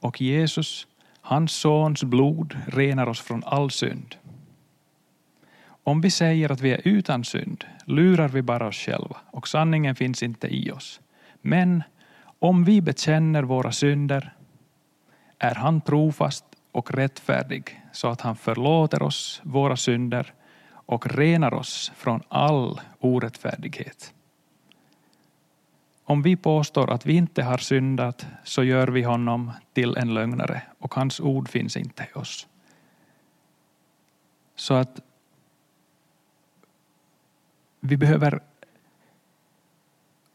och 0.00 0.20
Jesus, 0.20 0.86
hans 1.20 1.52
sons 1.52 2.04
blod, 2.04 2.56
renar 2.66 3.08
oss 3.08 3.20
från 3.20 3.44
all 3.44 3.70
synd. 3.70 4.14
Om 5.88 6.00
vi 6.00 6.10
säger 6.10 6.52
att 6.52 6.60
vi 6.60 6.72
är 6.72 6.80
utan 6.84 7.24
synd 7.24 7.64
lurar 7.84 8.28
vi 8.28 8.42
bara 8.42 8.66
oss 8.68 8.76
själva 8.76 9.16
och 9.30 9.48
sanningen 9.48 9.94
finns 9.94 10.22
inte 10.22 10.48
i 10.48 10.70
oss. 10.70 11.00
Men 11.40 11.82
om 12.38 12.64
vi 12.64 12.80
bekänner 12.80 13.42
våra 13.42 13.72
synder 13.72 14.34
är 15.38 15.54
han 15.54 15.80
trofast 15.80 16.44
och 16.72 16.94
rättfärdig 16.94 17.82
så 17.92 18.08
att 18.08 18.20
han 18.20 18.36
förlåter 18.36 19.02
oss 19.02 19.40
våra 19.44 19.76
synder 19.76 20.34
och 20.88 21.06
renar 21.06 21.54
oss 21.54 21.92
från 21.96 22.22
all 22.28 22.80
orättfärdighet. 23.00 24.14
Om 26.04 26.22
vi 26.22 26.36
påstår 26.36 26.90
att 26.90 27.06
vi 27.06 27.12
inte 27.12 27.42
har 27.42 27.58
syndat 27.58 28.26
så 28.44 28.64
gör 28.64 28.88
vi 28.88 29.02
honom 29.02 29.52
till 29.72 29.96
en 29.96 30.14
lögnare 30.14 30.62
och 30.78 30.94
hans 30.94 31.20
ord 31.20 31.48
finns 31.48 31.76
inte 31.76 32.06
i 32.14 32.18
oss. 32.18 32.46
Så 34.56 34.74
att 34.74 35.00
vi 37.80 37.96
behöver, 37.96 38.40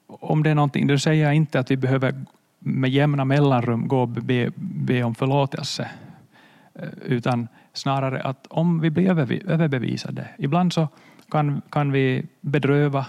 om 0.08 0.44
det 0.44 0.50
är 0.50 0.56
någonting, 0.56 0.88
då 0.88 1.00
säger 1.00 1.26
jag 1.26 1.36
inte 1.36 1.60
att 1.60 1.72
vi 1.72 1.78
behöver 1.78 2.26
med 2.60 2.90
jämna 2.90 3.26
mellanrum 3.26 3.88
gå 3.88 4.02
och 4.02 4.08
be, 4.08 4.52
be 4.56 5.04
om 5.04 5.16
förlåtelse, 5.16 5.92
eh, 6.74 6.90
utan 7.06 7.48
snarare 7.74 8.22
att 8.22 8.48
om 8.48 8.80
vi 8.80 8.90
blir 8.90 9.10
överbevisade, 9.50 10.30
ibland 10.38 10.74
så 10.74 10.88
kan, 11.30 11.62
kan 11.70 11.92
vi 11.92 12.26
bedröva 12.42 13.06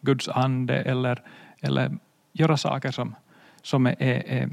Guds 0.00 0.28
ande 0.28 0.74
eller, 0.74 1.22
eller 1.60 1.98
göra 2.32 2.56
saker 2.56 2.90
som, 2.90 3.14
som, 3.62 3.86
är, 3.86 3.96
är, 4.00 4.50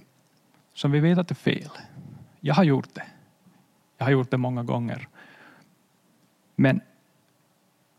som 0.73 0.91
vi 0.91 0.99
vet 0.99 1.17
att 1.17 1.31
är 1.31 1.35
fel. 1.35 1.69
Jag 2.39 2.55
har 2.55 2.63
gjort 2.63 2.93
det. 2.93 3.05
Jag 3.97 4.05
har 4.05 4.11
gjort 4.11 4.31
det 4.31 4.37
många 4.37 4.63
gånger. 4.63 5.07
Men 6.55 6.81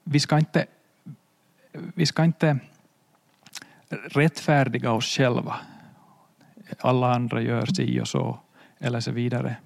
vi 0.05 0.21
ska 0.21 0.39
inte 0.39 0.67
vi 1.75 2.07
ska 2.07 2.25
inte 2.25 2.59
rättfärdiga 3.91 4.93
oss 4.93 5.05
själva. 5.05 5.57
Alla 6.79 7.15
andra 7.15 7.41
gör 7.41 7.67
si 7.67 8.01
och 8.01 8.09
så, 8.09 8.39
eller 8.79 9.01
så 9.01 9.11
vidare. 9.11 9.57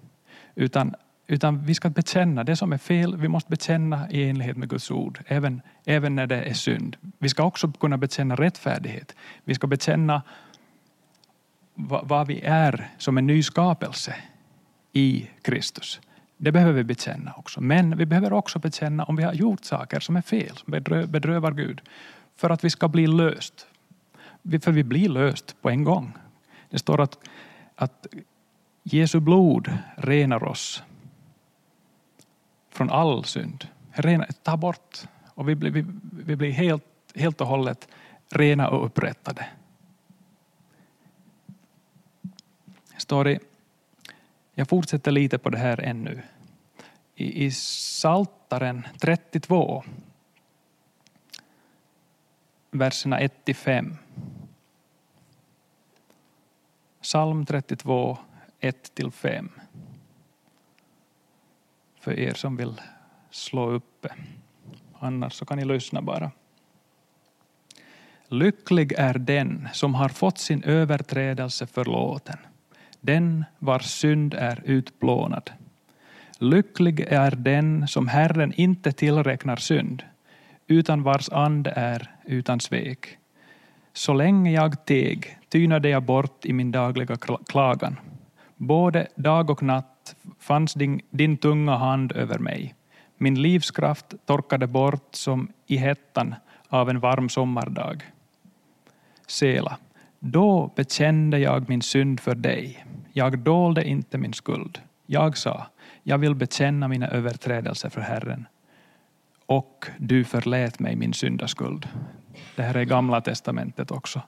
Utan, 0.54 0.94
utan 1.30 1.64
vi 1.64 1.74
ska 1.74 1.90
bekänna 1.90 2.44
det 2.44 2.56
som 2.56 2.72
är 2.72 2.78
fel, 2.78 3.16
vi 3.16 3.28
måste 3.28 3.50
bekänna 3.50 4.10
i 4.10 4.28
enlighet 4.28 4.56
med 4.56 4.68
Guds 4.68 4.90
ord, 4.90 5.20
även, 5.26 5.62
även 5.84 6.14
när 6.14 6.26
det 6.26 6.42
är 6.42 6.54
synd. 6.54 6.96
Vi 7.18 7.28
ska 7.28 7.42
också 7.42 7.72
kunna 7.72 7.98
bekänna 7.98 8.34
rättfärdighet. 8.34 9.14
Vi 9.44 9.54
ska 9.54 9.66
bekänna 9.66 10.22
vad, 11.74 12.08
vad 12.08 12.26
vi 12.26 12.40
är 12.40 12.90
som 12.98 13.18
en 13.18 13.26
ny 13.26 13.42
skapelse 13.42 14.14
i 14.92 15.28
Kristus. 15.42 16.00
Det 16.36 16.52
behöver 16.52 16.72
vi 16.72 16.84
bekänna 16.84 17.32
också. 17.36 17.60
Men 17.60 17.96
vi 17.96 18.06
behöver 18.06 18.32
också 18.32 18.58
bekänna 18.58 19.04
om 19.04 19.16
vi 19.16 19.22
har 19.22 19.32
gjort 19.32 19.64
saker 19.64 20.00
som 20.00 20.16
är 20.16 20.22
fel, 20.22 20.56
som 20.56 20.70
bedrövar 21.08 21.52
Gud. 21.52 21.80
För 22.36 22.50
att 22.50 22.64
vi 22.64 22.70
ska 22.70 22.88
bli 22.88 23.06
löst. 23.06 23.66
För 24.62 24.72
vi 24.72 24.84
blir 24.84 25.08
löst 25.08 25.62
på 25.62 25.70
en 25.70 25.84
gång. 25.84 26.12
Det 26.70 26.78
står 26.78 27.00
att, 27.00 27.18
att 27.74 28.06
Jesu 28.82 29.20
blod 29.20 29.72
renar 29.96 30.44
oss 30.44 30.82
från 32.78 32.90
all 32.90 33.24
synd. 33.24 33.68
Rena, 33.90 34.26
ta 34.42 34.56
bort 34.56 35.08
och 35.34 35.48
vi 35.48 35.54
blir, 35.54 35.70
vi, 35.70 35.84
vi 36.24 36.36
blir 36.36 36.50
helt, 36.50 36.84
helt 37.14 37.40
och 37.40 37.46
hållet 37.46 37.88
rena 38.28 38.68
och 38.68 38.86
upprättade. 38.86 39.46
Står 42.96 43.24
det, 43.24 43.38
jag 44.54 44.68
fortsätter 44.68 45.10
lite 45.10 45.38
på 45.38 45.50
det 45.50 45.58
här 45.58 45.80
ännu. 45.80 46.22
I, 47.14 47.44
i 47.44 47.50
Saltaren 47.50 48.86
32, 49.00 49.84
verserna 52.70 53.20
1-5. 53.20 53.96
Psalm 57.02 57.46
32, 57.46 58.18
1-5. 58.60 59.48
För 62.00 62.18
er 62.18 62.34
som 62.34 62.56
vill 62.56 62.80
slå 63.30 63.70
upp 63.70 64.06
Annars 64.98 65.32
så 65.32 65.44
kan 65.44 65.58
ni 65.58 65.64
lyssna 65.64 66.02
bara. 66.02 66.30
Lycklig 68.28 68.92
är 68.92 69.14
den 69.14 69.68
som 69.72 69.94
har 69.94 70.08
fått 70.08 70.38
sin 70.38 70.62
överträdelse 70.62 71.66
förlåten 71.66 72.38
den 73.00 73.44
vars 73.58 73.84
synd 73.84 74.34
är 74.34 74.62
utplånad. 74.64 75.50
Lycklig 76.38 77.00
är 77.00 77.30
den 77.30 77.88
som 77.88 78.08
Herren 78.08 78.52
inte 78.56 78.92
tillräknar 78.92 79.56
synd, 79.56 80.02
utan 80.66 81.02
vars 81.02 81.28
ande 81.28 81.70
är 81.70 82.10
utan 82.24 82.60
svek. 82.60 83.18
Så 83.92 84.14
länge 84.14 84.52
jag 84.52 84.86
teg 84.86 85.38
tynade 85.48 85.88
jag 85.88 86.02
bort 86.02 86.44
i 86.44 86.52
min 86.52 86.72
dagliga 86.72 87.16
klagan. 87.46 87.96
Både 88.56 89.06
dag 89.14 89.50
och 89.50 89.62
natt 89.62 89.87
fanns 90.38 90.74
din, 90.74 91.00
din 91.10 91.36
tunga 91.36 91.76
hand 91.76 92.12
över 92.12 92.38
mig. 92.38 92.74
Min 93.16 93.42
livskraft 93.42 94.14
torkade 94.26 94.66
bort 94.66 95.14
som 95.14 95.48
i 95.66 95.76
hettan 95.76 96.34
av 96.68 96.90
en 96.90 97.00
varm 97.00 97.28
sommardag. 97.28 98.02
Sela. 99.26 99.78
Då 100.18 100.72
bekände 100.76 101.38
jag 101.38 101.68
min 101.68 101.82
synd 101.82 102.20
för 102.20 102.34
dig. 102.34 102.86
Jag 103.12 103.38
dolde 103.38 103.84
inte 103.88 104.18
min 104.18 104.32
skuld. 104.32 104.80
Jag 105.06 105.36
sa, 105.36 105.66
jag 106.02 106.18
vill 106.18 106.34
bekänna 106.34 106.88
mina 106.88 107.08
överträdelser 107.08 107.88
för 107.88 108.00
Herren. 108.00 108.46
Och 109.46 109.86
du 109.98 110.24
förlät 110.24 110.78
mig 110.78 110.96
min 110.96 111.12
syndaskuld. 111.12 111.88
Det 112.56 112.62
här 112.62 112.74
är 112.74 112.84
gamla 112.84 113.20
testamentet 113.20 113.90
också. 113.90 114.22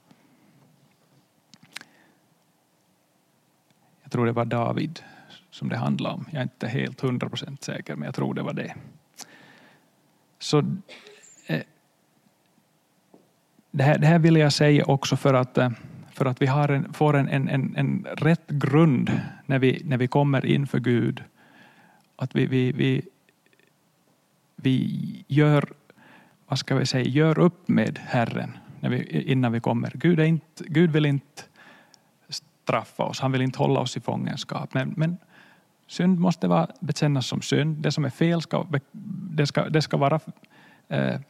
Jag 4.03 4.12
tror 4.12 4.27
det 4.27 4.33
var 4.33 4.45
David 4.45 5.03
som 5.50 5.68
det 5.68 5.76
handlade 5.76 6.14
om. 6.14 6.24
Jag 6.30 6.38
är 6.38 6.42
inte 6.42 6.68
helt 6.68 7.00
hundra 7.00 7.28
procent 7.28 7.64
säker, 7.64 7.96
men 7.96 8.06
jag 8.06 8.14
tror 8.14 8.34
det 8.34 8.42
var 8.42 8.52
det. 8.52 8.74
Så 10.38 10.58
eh, 11.46 11.62
det 13.70 13.82
här, 13.82 13.98
det 13.98 14.06
här 14.06 14.18
vill 14.18 14.36
jag 14.36 14.52
säga 14.52 14.84
också 14.84 15.16
för 15.16 15.34
att 15.34 15.58
eh, 15.58 15.70
för 16.20 16.26
att 16.26 16.42
vi 16.42 16.46
har 16.46 16.68
en, 16.68 16.92
får 16.92 17.16
en, 17.16 17.28
en, 17.28 17.48
en, 17.48 17.76
en 17.76 18.06
rätt 18.16 18.48
grund 18.48 19.20
när 19.46 19.58
vi, 19.58 19.82
när 19.84 19.96
vi 19.96 20.08
kommer 20.08 20.46
inför 20.46 20.78
Gud. 20.78 21.24
att 22.16 22.34
vi, 22.34 22.46
vi, 22.46 22.72
vi, 22.72 23.02
vi 24.56 25.24
gör, 25.28 25.72
vad 26.46 26.58
ska 26.58 26.74
vi 26.74 26.86
säga, 26.86 27.04
gör 27.04 27.38
upp 27.38 27.68
med 27.68 27.98
Herren 27.98 28.58
när 28.80 28.90
vi, 28.90 29.22
innan 29.32 29.52
vi 29.52 29.60
kommer. 29.60 29.92
Gud, 29.94 30.20
är 30.20 30.24
inte, 30.24 30.64
Gud 30.66 30.90
vill 30.90 31.06
inte 31.06 31.42
straffa 32.28 33.02
oss, 33.02 33.20
han 33.20 33.32
vill 33.32 33.42
inte 33.42 33.58
hålla 33.58 33.80
oss 33.80 33.96
i 33.96 34.00
fångenskap. 34.00 34.74
Men, 34.74 34.94
men 34.96 35.16
synd 35.90 36.18
måste 36.18 36.48
vara, 36.48 36.66
bekännas 36.81 37.26
som 37.26 37.42
synd. 37.42 37.76
Det 37.76 37.92
som 37.92 38.05
är 38.05 38.11
fel 38.11 38.42
ska, 38.42 38.66
det 39.31 39.46
ska, 39.46 39.68
det 39.68 39.83
ska 39.83 39.96
vara 39.96 40.20
eh, 40.88 41.20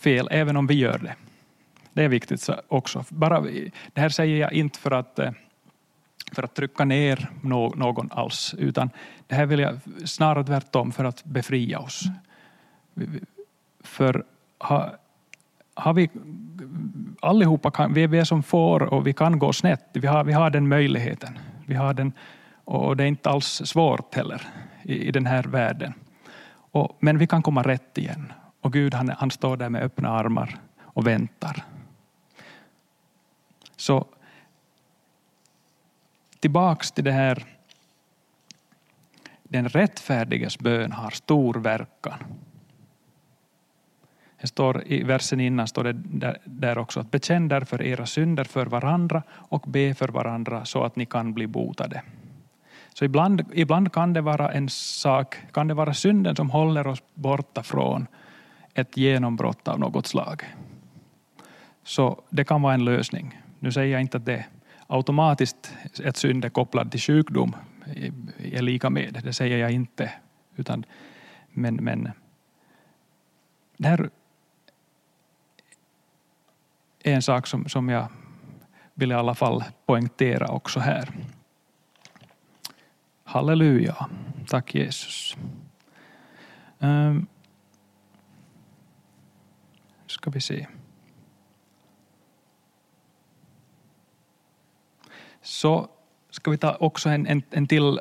fel 0.00 0.28
även 0.30 0.56
om 0.56 0.66
vi 0.66 0.74
gör 0.74 0.98
det. 0.98 1.14
Det 1.92 2.04
är 2.04 2.08
viktigt 2.08 2.48
också. 2.68 3.04
Bara, 3.08 3.40
det 3.92 4.00
här 4.00 4.08
säger 4.08 4.36
jag 4.40 4.52
inte 4.52 4.78
för 4.78 4.90
att, 4.90 5.18
eh, 5.18 5.30
för 6.32 6.42
att 6.42 6.54
trycka 6.54 6.84
ner 6.84 7.30
någon 7.42 8.12
alls, 8.12 8.54
utan 8.58 8.90
det 9.26 9.34
här 9.34 9.46
vill 9.46 9.60
jag 9.60 9.78
snarare 10.04 10.44
tvärtom 10.44 10.92
för 10.92 11.04
att 11.04 11.24
befria 11.24 11.78
oss. 11.78 12.02
För 13.80 14.24
har, 14.58 14.96
har 15.74 15.92
vi 15.94 16.10
allihopa 17.20 17.70
kan, 17.70 17.94
vi 17.94 18.02
är 18.02 18.24
som 18.24 18.42
får 18.42 18.82
och 18.82 19.06
vi 19.06 19.12
kan 19.12 19.38
gå 19.38 19.52
snett. 19.52 19.84
Vi 19.92 20.06
har, 20.06 20.24
vi 20.24 20.32
har 20.32 20.50
den 20.50 20.68
möjligheten. 20.68 21.38
Vi 21.66 21.74
har 21.74 21.94
den, 21.94 22.12
och 22.64 22.96
det 22.96 23.04
är 23.04 23.08
inte 23.08 23.30
alls 23.30 23.62
svårt 23.64 24.14
heller 24.14 24.42
i, 24.82 25.08
i 25.08 25.10
den 25.10 25.26
här 25.26 25.42
världen. 25.42 25.94
Och, 26.54 26.96
men 27.00 27.18
vi 27.18 27.26
kan 27.26 27.42
komma 27.42 27.62
rätt 27.62 27.98
igen. 27.98 28.32
Och 28.60 28.72
Gud 28.72 28.94
han, 28.94 29.08
han 29.08 29.30
står 29.30 29.56
där 29.56 29.68
med 29.68 29.82
öppna 29.82 30.08
armar 30.08 30.58
och 30.82 31.06
väntar. 31.06 31.64
Så 33.76 34.06
tillbaks 36.40 36.92
till 36.92 37.04
det 37.04 37.12
här. 37.12 37.44
Den 39.42 39.68
rättfärdiges 39.68 40.58
bön 40.58 40.92
har 40.92 41.10
stor 41.10 41.54
verkan. 41.54 42.24
Det 44.40 44.46
står 44.46 44.82
I 44.86 45.02
versen 45.02 45.40
innan 45.40 45.68
står 45.68 45.84
det 45.84 45.92
där, 45.92 46.38
där 46.44 46.78
också 46.78 47.00
att 47.00 47.10
bekänn 47.10 47.48
därför 47.48 47.82
era 47.82 48.06
synder 48.06 48.44
för 48.44 48.66
varandra 48.66 49.22
och 49.30 49.64
be 49.66 49.94
för 49.94 50.08
varandra 50.08 50.64
så 50.64 50.84
att 50.84 50.96
ni 50.96 51.06
kan 51.06 51.34
bli 51.34 51.46
botade. 51.46 52.02
Så 52.94 53.04
ibland, 53.04 53.42
ibland 53.52 53.92
kan 53.92 54.12
det 54.12 54.20
vara 54.20 54.52
en 54.52 54.68
sak, 54.68 55.36
kan 55.52 55.68
det 55.68 55.74
vara 55.74 55.94
synden 55.94 56.36
som 56.36 56.50
håller 56.50 56.86
oss 56.86 57.02
borta 57.14 57.62
från 57.62 58.06
ett 58.74 58.96
genombrott 58.96 59.68
av 59.68 59.78
något 59.78 60.06
slag. 60.06 60.42
Så 61.82 62.22
det 62.30 62.44
kan 62.44 62.62
vara 62.62 62.74
en 62.74 62.84
lösning. 62.84 63.40
Nu 63.58 63.72
säger 63.72 63.92
jag 63.92 64.00
inte 64.00 64.16
att 64.16 64.24
det 64.24 64.44
automatiskt 64.86 65.72
ett 66.04 66.16
synd 66.16 66.44
är 66.44 66.48
kopplad 66.48 66.90
till 66.90 67.00
sjukdom 67.00 67.56
är 68.38 68.62
lika 68.62 68.90
med, 68.90 69.20
det 69.24 69.32
säger 69.32 69.58
jag 69.58 69.70
inte. 69.70 70.10
Utan, 70.56 70.84
men, 71.50 71.74
men 71.74 72.10
det 73.76 73.88
här 73.88 74.10
är 77.02 77.14
en 77.14 77.22
sak 77.22 77.46
som, 77.46 77.68
som 77.68 77.88
jag 77.88 78.06
vill 78.94 79.12
i 79.12 79.14
alla 79.14 79.34
fall 79.34 79.64
poängtera 79.86 80.48
också 80.48 80.80
här. 80.80 81.08
Halleluja. 83.24 84.08
Tack 84.46 84.74
Jesus. 84.74 85.36
Um, 86.78 87.26
ska 90.06 90.30
vi 90.30 90.40
se. 90.40 90.66
Så 95.42 95.88
ska 96.30 96.50
vi 96.50 96.58
ta 96.58 96.74
också 96.74 97.08
en, 97.08 97.26
en, 97.26 97.42
en 97.50 97.66
till 97.66 98.00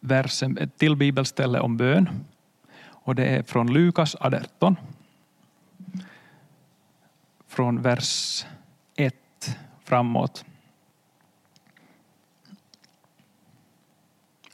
vers, 0.00 0.42
ett 0.42 0.78
till 0.78 0.96
bibelställe 0.96 1.60
om 1.60 1.76
bön. 1.76 2.08
Och 2.84 3.14
det 3.14 3.24
är 3.24 3.42
från 3.42 3.72
Lukas 3.72 4.16
18 4.20 4.76
från 7.48 7.82
vers 7.82 8.44
1 8.96 9.14
framåt. 9.84 10.44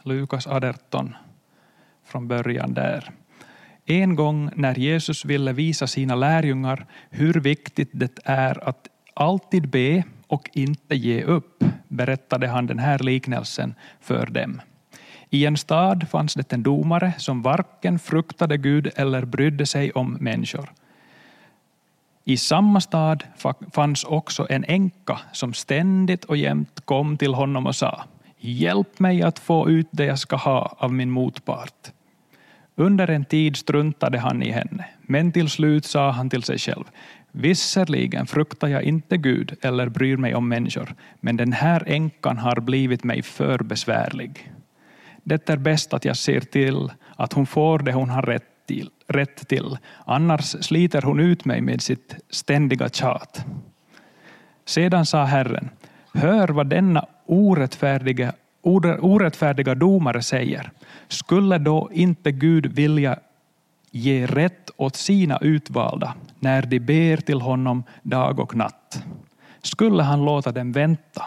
Lukas 0.09 0.47
18 0.47 1.15
från 2.05 2.29
början 2.29 2.75
där. 2.75 3.11
En 3.85 4.17
gång 4.17 4.51
när 4.55 4.75
Jesus 4.75 5.25
ville 5.25 5.53
visa 5.53 5.87
sina 5.87 6.15
lärjungar 6.15 6.87
hur 7.11 7.35
viktigt 7.35 7.91
det 7.93 8.19
är 8.25 8.69
att 8.69 8.89
alltid 9.15 9.69
be 9.69 10.05
och 10.27 10.51
inte 10.53 10.97
ge 10.97 11.23
upp 11.23 11.65
berättade 11.89 12.49
han 12.49 12.67
den 12.67 12.79
här 12.79 12.99
liknelsen 12.99 13.75
för 14.01 14.27
dem. 14.27 14.61
I 15.31 15.47
en 15.47 15.57
stad 15.57 16.07
fanns 16.11 16.35
det 16.35 16.53
en 16.53 16.63
domare 16.63 17.13
som 17.19 17.43
varken 17.43 17.99
fruktade 17.99 18.57
Gud 18.57 18.91
eller 18.97 19.25
brydde 19.25 19.67
sig 19.67 19.93
om 19.93 20.17
människor. 20.21 20.73
I 22.25 22.37
samma 22.37 22.81
stad 22.81 23.25
fanns 23.73 24.05
också 24.05 24.47
en 24.51 24.65
änka 24.65 25.21
som 25.33 25.55
ständigt 25.55 26.25
och 26.25 26.37
jämt 26.37 26.81
kom 26.85 27.17
till 27.17 27.35
honom 27.35 27.67
och 27.67 27.77
sa 27.77 28.05
Hjälp 28.39 28.99
mig 28.99 29.23
att 29.23 29.39
få 29.39 29.71
ut 29.71 29.89
det 29.91 30.05
jag 30.05 30.19
ska 30.19 30.37
ha 30.37 30.77
av 30.79 30.93
min 30.93 31.11
motpart. 31.11 31.93
Under 32.75 33.11
en 33.11 33.25
tid 33.25 33.57
struntade 33.57 34.19
han 34.19 34.43
i 34.43 34.51
henne, 34.51 34.85
men 35.03 35.33
till 35.33 35.49
slut 35.49 35.85
sa 35.85 36.11
han 36.11 36.31
till 36.31 36.43
sig 36.43 36.59
själv 36.59 36.85
Visserligen 37.33 38.27
fruktar 38.27 38.69
jag 38.69 38.83
inte 38.83 39.17
Gud 39.17 39.57
eller 39.63 39.89
bryr 39.89 40.17
mig 40.17 40.35
om 40.35 40.49
människor, 40.49 40.95
men 41.21 41.37
den 41.37 41.53
här 41.53 41.85
änkan 41.87 42.39
har 42.39 42.61
blivit 42.61 43.05
mig 43.05 43.23
för 43.23 43.59
besvärlig. 43.59 44.53
Det 45.25 45.51
är 45.51 45.57
bäst 45.57 45.95
att 45.95 46.05
jag 46.05 46.17
ser 46.17 46.41
till 46.41 46.91
att 47.17 47.33
hon 47.33 47.47
får 47.47 47.79
det 47.79 47.93
hon 47.93 48.11
har 48.11 48.23
rätt 48.23 48.67
till, 48.67 48.91
rätt 49.07 49.49
till. 49.49 49.79
Annars 50.05 50.45
sliter 50.45 51.03
hon 51.03 51.21
ut 51.21 51.45
mig 51.45 51.61
med 51.61 51.83
sitt 51.83 52.17
ständiga 52.31 52.89
tjat. 52.89 53.45
Sedan 54.65 55.07
sa 55.07 55.25
Herren, 55.25 55.71
hör 56.15 56.49
vad 56.49 56.67
denna 56.67 57.07
orättfärdiga, 57.29 58.33
orättfärdiga 59.01 59.75
domare 59.75 60.23
säger. 60.23 60.71
Skulle 61.09 61.59
då 61.59 61.91
inte 61.93 62.33
Gud 62.33 62.67
vilja 62.67 63.19
ge 63.91 64.27
rätt 64.27 64.71
åt 64.77 64.97
sina 64.97 65.39
utvalda 65.39 66.15
när 66.41 66.63
de 66.63 66.81
ber 66.81 67.17
till 67.17 67.41
honom 67.41 67.83
dag 68.03 68.41
och 68.41 68.57
natt? 68.57 69.05
Skulle 69.63 70.03
han 70.03 70.25
låta 70.25 70.53
dem 70.53 70.73
vänta? 70.73 71.25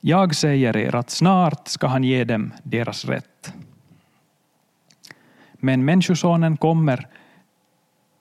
Jag 0.00 0.34
säger 0.34 0.76
er 0.76 0.94
att 0.94 1.10
snart 1.10 1.68
ska 1.68 1.86
han 1.86 2.04
ge 2.04 2.24
dem 2.24 2.52
deras 2.62 3.04
rätt. 3.04 3.52
Men 5.54 5.84
människosonen 5.84 6.56
kommer 6.56 7.06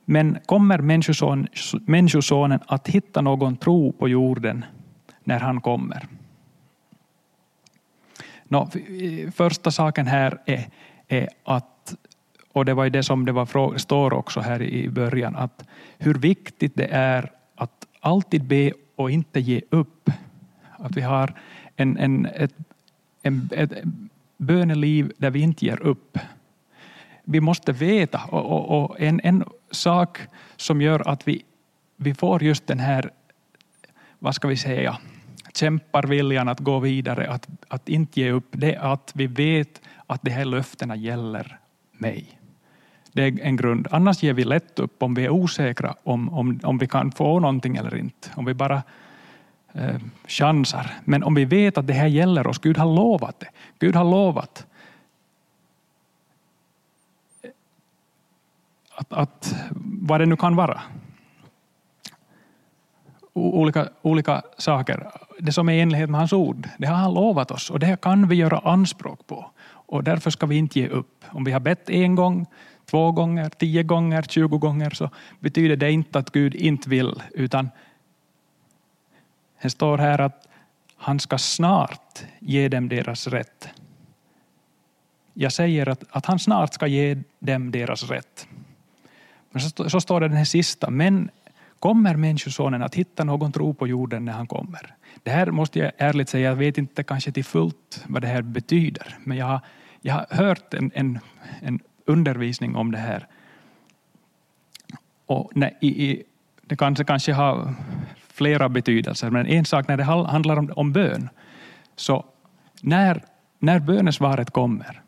men 0.05 0.37
kommer 0.45 0.77
människoson, 0.77 1.47
människosonen 1.85 2.59
att 2.67 2.87
hitta 2.87 3.21
någon 3.21 3.57
tro 3.57 3.91
på 3.91 4.09
jorden 4.09 4.65
när 5.23 5.39
han 5.39 5.61
kommer? 5.61 6.07
No, 8.51 8.69
första 9.31 9.71
saken 9.71 10.07
här 10.07 10.37
är, 10.45 10.67
är 11.07 11.29
att, 11.43 11.95
och 12.53 12.65
det 12.65 12.73
var 12.73 12.83
ju 12.83 12.89
det 12.89 13.03
som 13.03 13.25
det 13.25 13.31
var, 13.31 13.77
står 13.77 14.13
också 14.13 14.39
här 14.39 14.61
i 14.61 14.89
början, 14.89 15.35
att 15.35 15.63
hur 15.97 16.13
viktigt 16.13 16.75
det 16.75 16.87
är 16.91 17.31
att 17.55 17.87
alltid 17.99 18.43
be 18.43 18.71
och 18.95 19.11
inte 19.11 19.39
ge 19.39 19.61
upp. 19.69 20.09
Att 20.71 20.97
vi 20.97 21.01
har 21.01 21.33
en, 21.75 21.97
en, 21.97 22.25
ett, 22.25 22.53
en, 23.21 23.49
ett 23.51 23.71
böneliv 24.37 25.11
där 25.17 25.29
vi 25.29 25.39
inte 25.39 25.65
ger 25.65 25.81
upp 25.81 26.17
vi 27.23 27.41
måste 27.41 27.71
veta 27.71 28.21
och, 28.31 28.45
och, 28.45 28.83
och, 28.83 29.01
en, 29.01 29.21
en 29.23 29.43
sak 29.71 30.19
som 30.55 30.81
gör 30.81 31.07
att 31.07 31.27
vi, 31.27 31.45
vi 31.95 32.13
får 32.13 32.43
just 32.43 32.67
den 32.67 32.79
här, 32.79 33.11
vad 34.19 34.35
ska 34.35 34.47
vi 34.47 34.57
säga, 34.57 34.97
kämpar 35.53 36.03
viljan 36.03 36.47
att 36.47 36.59
gå 36.59 36.79
vidare, 36.79 37.29
att, 37.29 37.47
att 37.67 37.89
inte 37.89 38.21
ge 38.21 38.31
upp, 38.31 38.47
det 38.51 38.75
är 38.75 38.93
att 38.93 39.11
vi 39.15 39.27
vet 39.27 39.81
att 40.07 40.21
de 40.21 40.31
här 40.31 40.45
löftena 40.45 40.95
gäller 40.95 41.59
mig. 41.91 42.37
Det 43.11 43.23
är 43.23 43.39
en 43.41 43.55
grund. 43.55 43.87
Annars 43.91 44.23
ger 44.23 44.33
vi 44.33 44.43
lätt 44.43 44.79
upp 44.79 45.03
om 45.03 45.13
vi 45.13 45.25
är 45.25 45.29
osäkra 45.29 45.95
om, 46.03 46.33
om, 46.33 46.59
om 46.63 46.77
vi 46.77 46.87
kan 46.87 47.11
få 47.11 47.39
någonting 47.39 47.77
eller 47.77 47.95
inte. 47.95 48.29
Om 48.35 48.45
vi 48.45 48.53
bara 48.53 48.83
eh, 49.73 49.95
chansar. 50.27 50.91
Men 51.03 51.23
om 51.23 51.35
vi 51.35 51.45
vet 51.45 51.77
att 51.77 51.87
det 51.87 51.93
här 51.93 52.07
gäller 52.07 52.47
oss, 52.47 52.59
Gud 52.59 52.77
har 52.77 52.95
lovat 52.95 53.39
det. 53.39 53.49
Gud 53.79 53.95
har 53.95 54.03
lovat 54.03 54.67
att, 58.95 59.13
att 59.13 59.55
vad 60.01 60.21
det 60.21 60.25
nu 60.25 60.35
kan 60.35 60.55
vara. 60.55 60.81
Olika, 63.33 63.89
olika 64.01 64.41
saker. 64.57 65.11
Det 65.39 65.51
som 65.51 65.69
är 65.69 65.73
i 65.73 65.81
enlighet 65.81 66.09
med 66.09 66.19
hans 66.19 66.33
ord, 66.33 66.69
det 66.77 66.87
har 66.87 66.95
han 66.95 67.13
lovat 67.13 67.51
oss 67.51 67.69
och 67.69 67.79
det 67.79 68.01
kan 68.01 68.27
vi 68.27 68.35
göra 68.35 68.59
anspråk 68.59 69.27
på. 69.27 69.51
Och 69.91 70.03
därför 70.03 70.29
ska 70.29 70.45
vi 70.45 70.57
inte 70.57 70.79
ge 70.79 70.87
upp. 70.87 71.25
Om 71.29 71.43
vi 71.43 71.51
har 71.51 71.59
bett 71.59 71.89
en 71.89 72.15
gång, 72.15 72.45
två 72.85 73.11
gånger, 73.11 73.49
tio 73.49 73.83
gånger, 73.83 74.21
tjugo 74.21 74.57
gånger 74.57 74.89
så 74.89 75.09
betyder 75.39 75.75
det 75.75 75.91
inte 75.91 76.19
att 76.19 76.31
Gud 76.31 76.55
inte 76.55 76.89
vill 76.89 77.23
utan 77.31 77.69
det 79.61 79.69
står 79.69 79.97
här 79.97 80.21
att 80.21 80.47
han 80.95 81.19
ska 81.19 81.37
snart 81.37 82.23
ge 82.39 82.67
dem 82.69 82.89
deras 82.89 83.27
rätt. 83.27 83.69
jag 85.33 85.53
säger 85.53 85.89
att, 85.89 86.03
att 86.09 86.25
han 86.25 86.39
snart 86.39 86.73
ska 86.73 86.87
ge 86.87 87.17
dem 87.39 87.71
deras 87.71 88.03
rätt. 88.03 88.47
Men 89.51 89.61
så, 89.61 89.89
så 89.89 90.01
står 90.01 90.19
det 90.19 90.27
den 90.27 90.37
här 90.37 90.45
sista, 90.45 90.89
men 90.89 91.29
kommer 91.81 92.15
Människosonen 92.15 92.83
att 92.83 92.95
hitta 92.95 93.23
någon 93.23 93.51
tro 93.51 93.73
på 93.73 93.87
jorden 93.87 94.25
när 94.25 94.33
han 94.33 94.47
kommer? 94.47 94.95
Det 95.23 95.31
här 95.31 95.51
måste 95.51 95.79
jag 95.79 95.91
ärligt 95.97 96.29
säga, 96.29 96.49
jag 96.49 96.55
vet 96.55 96.77
inte 96.77 97.03
kanske 97.03 97.31
till 97.31 97.45
fullt 97.45 98.03
vad 98.07 98.21
det 98.21 98.27
här 98.27 98.41
betyder, 98.41 99.17
men 99.23 99.37
jag 99.37 99.45
har, 99.45 99.59
jag 100.01 100.13
har 100.13 100.25
hört 100.29 100.73
en, 100.73 100.91
en, 100.93 101.19
en 101.61 101.79
undervisning 102.05 102.75
om 102.75 102.91
det 102.91 102.97
här. 102.97 103.27
Och 105.25 105.51
när, 105.55 105.71
i, 105.81 105.87
i, 105.87 106.23
det 106.61 106.75
kanske, 106.75 107.03
kanske 107.03 107.33
har 107.33 107.73
flera 108.27 108.69
betydelser, 108.69 109.29
men 109.29 109.47
en 109.47 109.65
sak 109.65 109.87
när 109.87 109.97
det 109.97 110.03
handlar 110.03 110.57
om, 110.57 110.71
om 110.75 110.93
bön, 110.93 111.29
så 111.95 112.25
när, 112.81 113.23
när 113.59 113.79
bönesvaret 113.79 114.51
kommer, 114.51 115.01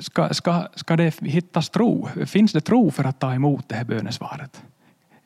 ska, 0.00 0.34
ska, 0.34 0.66
ska 0.74 0.96
det 0.96 1.20
hittas 1.20 1.70
tro? 1.70 2.08
Finns 2.26 2.52
det 2.52 2.60
tro 2.60 2.90
för 2.90 3.04
att 3.04 3.18
ta 3.18 3.34
emot 3.34 3.68
det 3.68 3.74
här 3.74 3.84
bönesvaret? 3.84 4.62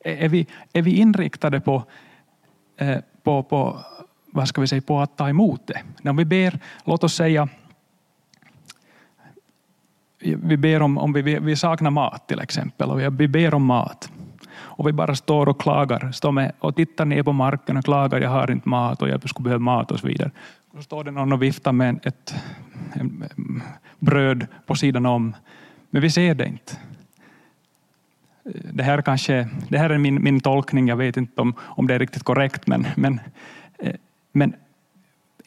Är 0.01 0.29
vi, 0.29 0.47
är 0.73 0.83
vi 0.83 0.97
inriktade 0.97 1.61
på, 1.61 1.85
eh, 2.77 2.99
på, 3.23 3.43
på, 3.43 3.79
vad 4.27 4.49
ska 4.49 4.61
vi 4.61 4.67
säga, 4.67 4.83
på 4.83 5.01
att 5.01 5.17
ta 5.17 5.29
emot 5.29 5.67
det? 5.67 5.81
När 6.03 6.13
vi 6.13 6.25
ber, 6.25 6.59
låt 6.85 7.05
oss 7.05 7.15
säga, 7.15 7.49
vi 10.21 10.57
ber 10.57 10.83
om, 10.83 10.99
om 10.99 11.13
vi, 11.13 11.23
vi 11.23 11.57
saknar 11.57 11.91
mat 11.91 12.29
till 12.29 12.41
exempel, 12.41 12.91
och 12.91 13.21
vi 13.21 13.29
ber 13.29 13.55
om 13.55 13.65
mat. 13.65 14.11
Och 14.59 14.89
vi 14.89 14.93
bara 14.93 15.15
står 15.15 15.49
och 15.49 15.61
klagar, 15.61 16.13
står 16.13 16.33
med 16.33 16.53
och 16.59 16.77
tittar 16.77 17.05
ner 17.05 17.23
på 17.23 17.33
marken 17.33 17.77
och 17.77 17.85
klagar, 17.85 18.21
jag 18.21 18.31
har 18.31 18.51
inte 18.51 18.69
mat 18.69 19.03
och 19.03 19.09
jag 19.09 19.29
skulle 19.29 19.45
behöva 19.45 19.63
mat 19.63 19.91
och 19.91 19.99
så 19.99 20.07
vidare. 20.07 20.31
Så 20.79 20.83
står 20.83 21.05
det 21.05 21.11
någon 21.11 21.33
och 21.33 21.43
viftar 21.43 21.73
med 21.73 22.07
ett 22.07 22.35
bröd 23.99 24.47
på 24.67 24.75
sidan 24.75 25.07
om, 25.07 25.37
men 25.91 26.03
vi 26.03 26.11
ser 26.11 26.35
det 26.35 26.47
inte. 26.47 26.73
Det 28.73 28.83
här, 28.83 29.03
kanske, 29.03 29.49
det 29.69 29.79
här 29.79 29.91
är 29.91 29.99
min, 29.99 30.23
min 30.23 30.41
tolkning, 30.41 30.89
jag 30.89 30.97
vet 30.97 31.17
inte 31.17 31.41
om, 31.41 31.55
om 31.61 31.87
det 31.87 31.95
är 31.95 31.99
riktigt 31.99 32.23
korrekt, 32.23 32.67
men, 32.67 32.87
men, 32.97 33.21
eh, 33.79 33.95
men 34.33 34.55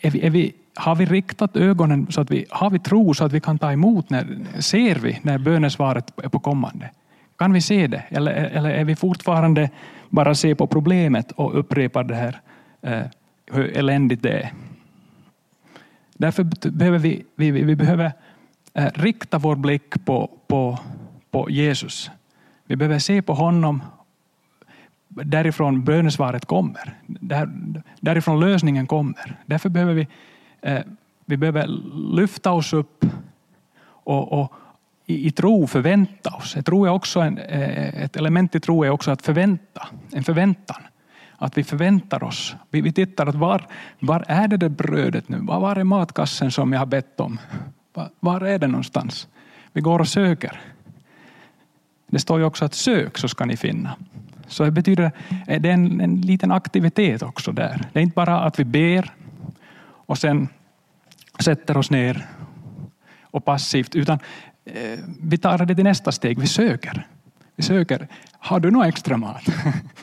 är 0.01 0.11
vi, 0.11 0.25
är 0.25 0.29
vi, 0.29 0.53
har 0.75 0.95
vi 0.95 1.05
riktat 1.05 1.57
ögonen 1.57 2.07
så 2.09 2.21
att 2.21 2.31
vi 2.31 2.45
har 2.49 2.69
vi 2.69 2.79
tro 2.79 3.13
så 3.13 3.25
att 3.25 3.31
vi 3.31 3.39
kan 3.39 3.59
ta 3.59 3.71
emot, 3.71 4.09
när, 4.09 4.27
ser 4.59 4.95
vi 4.95 5.19
när 5.21 5.37
bönesvaret 5.37 6.19
är 6.23 6.29
på 6.29 6.39
kommande? 6.39 6.89
Kan 7.37 7.53
vi 7.53 7.61
se 7.61 7.87
det? 7.87 8.03
Eller, 8.09 8.31
eller 8.31 8.69
är 8.69 8.83
vi 8.83 8.95
fortfarande 8.95 9.69
bara 10.09 10.35
se 10.35 10.55
på 10.55 10.67
problemet 10.67 11.31
och 11.31 11.59
upprepar 11.59 12.03
det 12.03 12.15
här 12.15 12.41
eh, 12.81 13.01
hur 13.51 13.77
eländigt 13.77 14.23
det 14.23 14.31
är? 14.31 14.51
Därför 16.21 16.69
behöver 16.71 16.99
vi, 16.99 17.23
vi, 17.35 17.51
vi 17.51 17.75
behöver 17.75 18.11
eh, 18.73 18.89
rikta 18.93 19.37
vår 19.37 19.55
blick 19.55 20.05
på, 20.05 20.29
på, 20.47 20.79
på 21.31 21.49
Jesus. 21.49 22.11
Vi 22.65 22.75
behöver 22.75 22.99
se 22.99 23.21
på 23.21 23.33
honom 23.33 23.81
därifrån 25.07 25.83
bönesvaret 25.83 26.45
kommer. 26.45 26.93
Där, 27.05 27.49
därifrån 27.99 28.39
lösningen 28.39 28.87
kommer. 28.87 29.39
Därför 29.45 29.69
behöver 29.69 29.93
vi, 29.93 30.07
eh, 30.61 30.81
vi 31.25 31.37
behöver 31.37 31.67
lyfta 32.15 32.51
oss 32.51 32.73
upp 32.73 33.05
och, 33.83 34.41
och 34.41 34.53
i, 35.05 35.27
i, 35.27 35.31
tro 35.31 35.67
förvänta 35.67 36.29
oss. 36.29 36.55
Jag 36.55 36.65
tror 36.65 36.87
är 36.87 36.91
också 36.91 37.19
en, 37.19 37.37
eh, 37.37 38.03
ett 38.03 38.15
element 38.15 38.55
i 38.55 38.59
tro 38.59 38.83
är 38.83 38.89
också 38.89 39.11
att 39.11 39.21
förvänta, 39.21 39.87
en 40.11 40.23
förväntan. 40.23 40.81
Att 41.41 41.57
vi 41.57 41.63
förväntar 41.63 42.23
oss. 42.23 42.55
Vi, 42.69 42.81
vi 42.81 42.91
tittar 42.91 43.27
att 43.27 43.35
var, 43.35 43.67
var 43.99 44.25
är 44.27 44.47
det 44.47 44.57
där 44.57 44.69
brödet 44.69 45.29
nu? 45.29 45.37
Var, 45.41 45.59
var 45.59 45.75
är 45.75 45.83
matkassen 45.83 46.51
som 46.51 46.73
jag 46.73 46.79
har 46.79 46.85
bett 46.85 47.19
om? 47.19 47.39
Var, 47.93 48.09
var 48.19 48.41
är 48.41 48.59
den 48.59 48.71
någonstans? 48.71 49.27
Vi 49.73 49.81
går 49.81 49.99
och 49.99 50.07
söker. 50.07 50.61
Det 52.07 52.19
står 52.19 52.39
ju 52.39 52.45
också 52.45 52.65
att 52.65 52.73
sök 52.73 53.17
så 53.17 53.27
ska 53.27 53.45
ni 53.45 53.57
finna. 53.57 53.95
Så 54.47 54.63
det 54.63 54.71
betyder, 54.71 55.11
det 55.45 55.69
är 55.69 55.73
en, 55.73 56.01
en 56.01 56.21
liten 56.21 56.51
aktivitet 56.51 57.23
också 57.23 57.51
där. 57.51 57.89
Det 57.93 57.99
är 57.99 58.03
inte 58.03 58.15
bara 58.15 58.39
att 58.39 58.59
vi 58.59 58.65
ber 58.65 59.13
och 60.05 60.17
sen 60.17 60.47
sätter 61.39 61.77
oss 61.77 61.91
ner 61.91 62.27
och 63.21 63.45
passivt, 63.45 63.95
utan 63.95 64.19
eh, 64.65 64.99
vi 65.21 65.37
tar 65.37 65.65
det 65.65 65.75
till 65.75 65.83
nästa 65.83 66.11
steg. 66.11 66.39
Vi 66.39 66.47
söker. 66.47 67.07
Vi 67.55 67.63
söker. 67.63 68.07
Har 68.31 68.59
du 68.59 68.71
någon 68.71 68.85
extra 68.85 69.17
mat? 69.17 69.43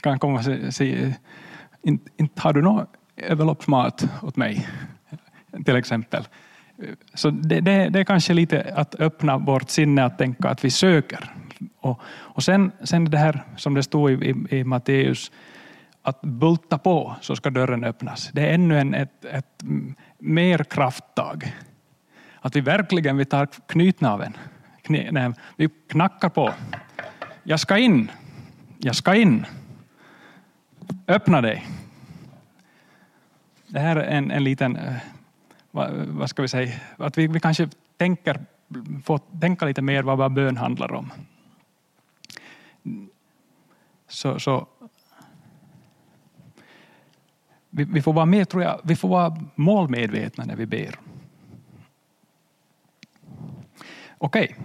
kan 0.00 0.18
komma 0.18 0.38
och 0.38 0.74
säga, 0.74 1.14
inte, 1.82 2.10
inte 2.16 2.40
har 2.40 2.52
du 2.52 2.62
någon 2.62 2.86
överloppsmat 3.16 4.08
åt 4.22 4.36
mig? 4.36 4.68
Till 5.64 5.76
exempel. 5.76 6.28
Så 7.14 7.30
det, 7.30 7.60
det, 7.60 7.88
det, 7.88 8.00
är 8.00 8.04
kanske 8.04 8.34
lite 8.34 8.72
att 8.76 8.94
öppna 8.94 9.38
vårt 9.38 9.70
sinne 9.70 10.04
att 10.04 10.18
tänka 10.18 10.48
att 10.48 10.64
vi 10.64 10.70
söker. 10.70 11.34
Och, 11.80 12.00
och 12.06 12.42
sen, 12.42 12.72
sen 12.82 13.04
det 13.04 13.18
här 13.18 13.44
som 13.56 13.74
det 13.74 13.82
stod 13.82 14.10
i, 14.10 14.14
i, 14.14 14.58
i 14.58 14.64
Matteus, 14.64 15.32
att 16.02 16.20
bulta 16.20 16.78
på 16.78 17.16
så 17.20 17.36
ska 17.36 17.50
dörren 17.50 17.84
öppnas. 17.84 18.30
Det 18.32 18.50
är 18.50 18.54
ännu 18.54 18.78
en, 18.78 18.94
ett, 18.94 19.24
ett 19.24 19.64
mer 20.18 20.58
krafttag. 20.58 21.56
Att 22.40 22.56
vi 22.56 22.60
verkligen 22.60 23.16
vi 23.16 23.24
tar 23.24 23.48
knytnaven. 23.66 24.36
Kny, 24.82 25.08
nej, 25.10 25.32
vi 25.56 25.68
knackar 25.88 26.28
på. 26.28 26.52
Jag 27.42 27.60
ska 27.60 27.78
in. 27.78 28.10
Jag 28.78 28.96
ska 28.96 29.14
in. 29.14 29.46
Öppna 31.08 31.40
dig. 31.40 31.66
Det 33.66 33.80
här 33.80 33.96
är 33.96 34.16
en, 34.16 34.30
en 34.30 34.44
liten, 34.44 34.76
eh, 34.76 34.96
vad, 35.70 35.90
vad 35.92 36.30
ska 36.30 36.42
vi 36.42 36.48
säga, 36.48 36.74
att 36.96 37.18
vi, 37.18 37.26
vi 37.26 37.40
kanske 37.40 37.68
tänker, 37.96 38.44
får 39.04 39.20
tänka 39.40 39.66
lite 39.66 39.82
mer 39.82 40.02
vad, 40.02 40.18
vad 40.18 40.32
bön 40.32 40.56
handlar 40.56 40.92
om. 40.92 41.12
Så, 44.08 44.38
så 44.38 44.66
vi, 47.70 47.84
vi, 47.84 48.02
får 48.02 48.12
vara 48.12 48.26
med, 48.26 48.48
tror 48.48 48.62
jag, 48.62 48.80
vi 48.84 48.96
får 48.96 49.08
vara 49.08 49.36
målmedvetna 49.54 50.44
när 50.44 50.56
vi 50.56 50.66
ber. 50.66 50.98
Okej, 54.18 54.56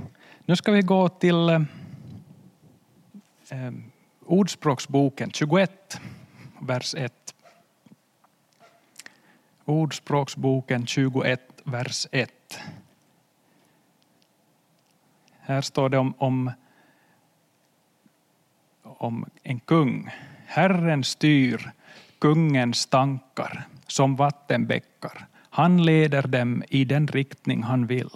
nu 0.46 0.56
ska 0.56 0.72
vi 0.72 0.82
gå 0.82 1.10
till 1.10 1.50
eh, 1.50 1.62
eh 3.50 3.72
Ordspråksboken 4.28 5.32
21, 5.32 6.00
vers 6.60 6.96
1. 6.96 7.36
Ordspråksboken 9.66 10.86
21, 10.86 11.40
vers 11.64 12.08
1. 12.12 12.60
Här 15.40 15.62
står 15.62 15.90
det 15.90 15.98
om, 15.98 16.14
om, 16.18 16.52
om 18.84 19.26
en 19.44 19.60
kung. 19.60 20.10
Herren 20.46 21.04
styr 21.04 21.72
kungens 22.20 22.86
tankar 22.86 23.68
som 23.88 24.16
vattenbäckar. 24.16 25.28
Han 25.50 25.86
leder 25.86 26.28
dem 26.28 26.64
i 26.70 26.86
den 26.86 27.08
riktning 27.08 27.64
han 27.64 27.88
vill. 27.88 28.10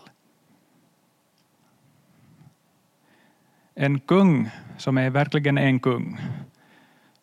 En 3.76 4.00
kung 4.00 4.50
som 4.78 4.98
är 4.98 5.10
verkligen 5.10 5.58
en 5.58 5.80
kung, 5.80 6.20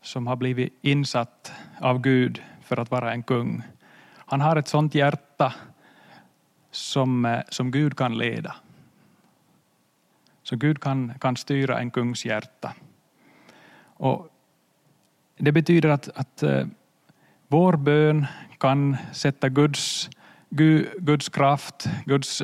som 0.07 0.27
har 0.27 0.37
blivit 0.37 0.73
insatt 0.83 1.53
av 1.81 2.01
Gud 2.01 2.43
för 2.63 2.77
att 2.77 2.91
vara 2.91 3.13
en 3.13 3.23
kung. 3.23 3.63
Han 4.17 4.41
har 4.41 4.57
ett 4.57 4.69
sånt 4.69 4.95
hjärta 4.95 5.55
som, 6.71 7.25
eh, 7.25 7.41
som 7.49 7.71
Gud 7.71 7.97
kan 7.97 8.19
leda. 8.19 8.55
Så 10.43 10.57
Gud 10.57 10.81
kan, 10.81 11.13
kan 11.21 11.37
styra 11.37 11.79
en 11.79 11.91
kungs 11.91 12.25
hjärta. 12.25 12.75
Och 13.83 14.29
det 15.37 15.53
betyder 15.53 15.89
att, 15.89 16.09
att 16.15 16.43
eh, 16.43 16.67
vår 17.49 17.77
bön 17.77 18.27
kan 18.59 18.97
sätta 19.13 19.49
Guds, 19.49 20.11
Guds 20.99 21.29
kraft, 21.29 21.89
Guds 22.05 22.43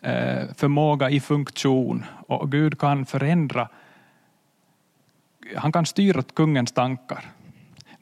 eh, 0.00 0.48
förmåga 0.54 1.10
i 1.10 1.20
funktion 1.20 2.04
och 2.26 2.52
Gud 2.52 2.78
kan 2.78 3.06
förändra 3.06 3.68
han 5.56 5.72
kan 5.72 5.86
styra 5.86 6.22
kungens 6.22 6.72
tankar. 6.72 7.24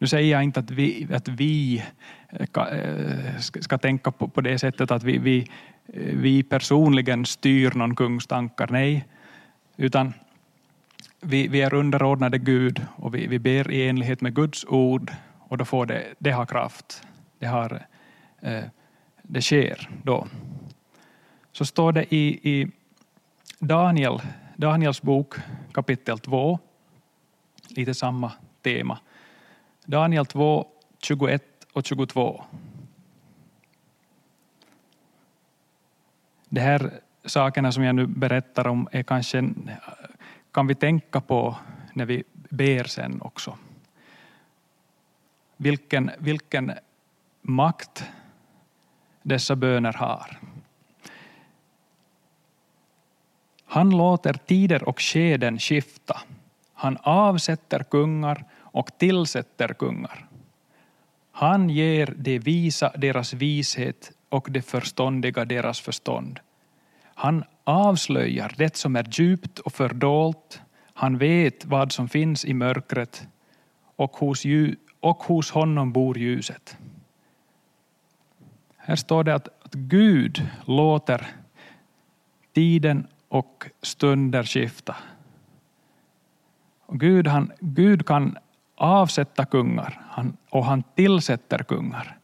Nu 0.03 0.07
säger 0.07 0.33
jag 0.33 0.43
inte 0.43 0.61
att 0.61 0.71
vi, 0.71 1.09
att 1.13 1.29
vi 1.29 1.83
eh, 2.29 2.47
eh, 2.57 3.39
ska 3.39 3.79
tänka 3.79 4.11
på, 4.11 4.41
det 4.41 4.59
sättet 4.59 4.91
att 4.91 5.03
vi, 5.03 5.19
vi, 5.19 5.39
eh, 5.87 6.17
vi 6.17 6.43
personligen 6.43 7.27
styr 7.27 7.73
någon 7.75 7.97
kungs 7.97 8.27
tankar, 8.27 8.69
nej. 8.71 9.05
Utan 9.77 10.15
vi, 11.21 11.49
vi 11.49 11.63
är 11.63 11.75
underordnade 11.75 12.39
Gud 12.39 12.87
och 12.97 13.15
vi, 13.15 13.27
vi 13.27 13.39
ber 13.39 13.71
i 13.71 13.89
enlighet 13.89 14.21
med 14.21 14.35
Guds 14.35 14.65
ord 14.65 15.13
och 15.39 15.59
då 15.59 15.65
får 15.65 15.87
det, 15.87 16.05
det 16.19 16.31
har 16.31 16.47
kraft. 16.47 17.03
Det, 17.39 17.47
har, 17.47 17.87
det 19.23 19.43
sker 19.43 19.89
då. 20.03 20.27
Så 21.53 21.65
står 21.65 21.93
det 21.93 22.15
i, 22.15 22.51
i 22.53 22.69
Daniel, 23.59 24.21
Daniels 24.57 25.03
bok 25.03 25.35
kapitel 25.73 26.19
2 26.19 26.59
lite 27.77 27.95
samma 27.95 28.33
tema. 28.63 28.99
Daniel 29.85 30.27
2, 30.27 30.67
21 30.99 31.43
och 31.73 31.85
22. 31.85 32.45
de 36.53 36.61
här 36.61 37.01
sakerna 37.25 37.73
som 37.73 37.85
jag 37.85 37.95
nu 37.95 38.07
berättar 38.07 38.67
om 38.67 38.89
är 38.93 39.03
kanske, 39.03 39.51
kan 40.51 40.67
vi 40.67 40.75
tänka 40.75 41.21
på 41.21 41.57
när 41.93 42.07
vi 42.07 42.25
ber 42.33 42.85
sen 42.85 43.23
också. 43.23 43.59
Vilken, 45.57 46.11
vilken 46.19 46.73
makt 47.43 48.05
dessa 49.23 49.57
böner 49.57 49.93
har. 49.93 50.39
Han 53.65 53.91
låter 53.91 54.33
tider 54.33 54.89
och 54.89 55.01
skeden 55.01 55.59
skifta. 55.59 56.21
Han 56.83 56.99
avsätter 57.03 57.83
kungar 57.83 58.45
och 58.59 58.99
tillsätter 58.99 59.69
kungar. 59.69 60.27
Han 61.33 61.71
ger 61.71 62.15
de 62.17 62.39
visa 62.39 62.93
deras 62.97 63.35
vishet 63.35 64.13
och 64.29 64.49
de 64.51 64.63
förståndiga 64.63 65.45
deras 65.45 65.81
förstånd. 65.81 66.41
Han 67.05 67.45
avslöjar 67.65 68.55
det 68.57 68.77
som 68.77 68.97
är 68.97 69.21
djupt 69.21 69.59
och 69.59 69.73
fördolt. 69.73 70.63
Han 70.95 71.19
vet 71.19 71.65
vad 71.65 71.93
som 71.93 72.09
finns 72.09 72.45
i 72.45 72.55
mörkret 72.55 73.27
och 73.97 74.13
hos, 74.17 74.45
och 75.01 75.23
hos 75.23 75.51
honom 75.51 75.93
bor 75.93 76.19
ljuset. 76.19 76.77
Här 78.77 78.97
står 78.97 79.25
det 79.25 79.35
att, 79.35 79.49
att 79.65 79.75
Gud 79.75 80.49
låter 80.65 81.27
tiden 82.53 83.07
och 83.29 83.65
stunder 83.83 84.45
skifta. 84.45 84.97
Gud, 86.95 87.27
han, 87.27 87.53
Gud 87.61 88.07
kan 88.07 88.37
avsätta 88.77 89.45
kungar 89.45 90.01
han, 90.11 90.37
och 90.51 90.65
han 90.65 90.83
tillsätter 90.83 91.59
kungar. 91.59 92.19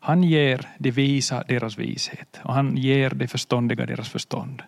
Han 0.00 0.22
ger 0.22 0.68
de 0.78 0.90
visa 0.90 1.44
deras 1.48 1.78
vishet 1.78 2.40
och 2.44 2.54
han 2.54 2.76
ger 2.76 3.10
de 3.10 3.28
förståndiga 3.28 3.86
deras 3.86 4.08
förstånd. 4.08 4.62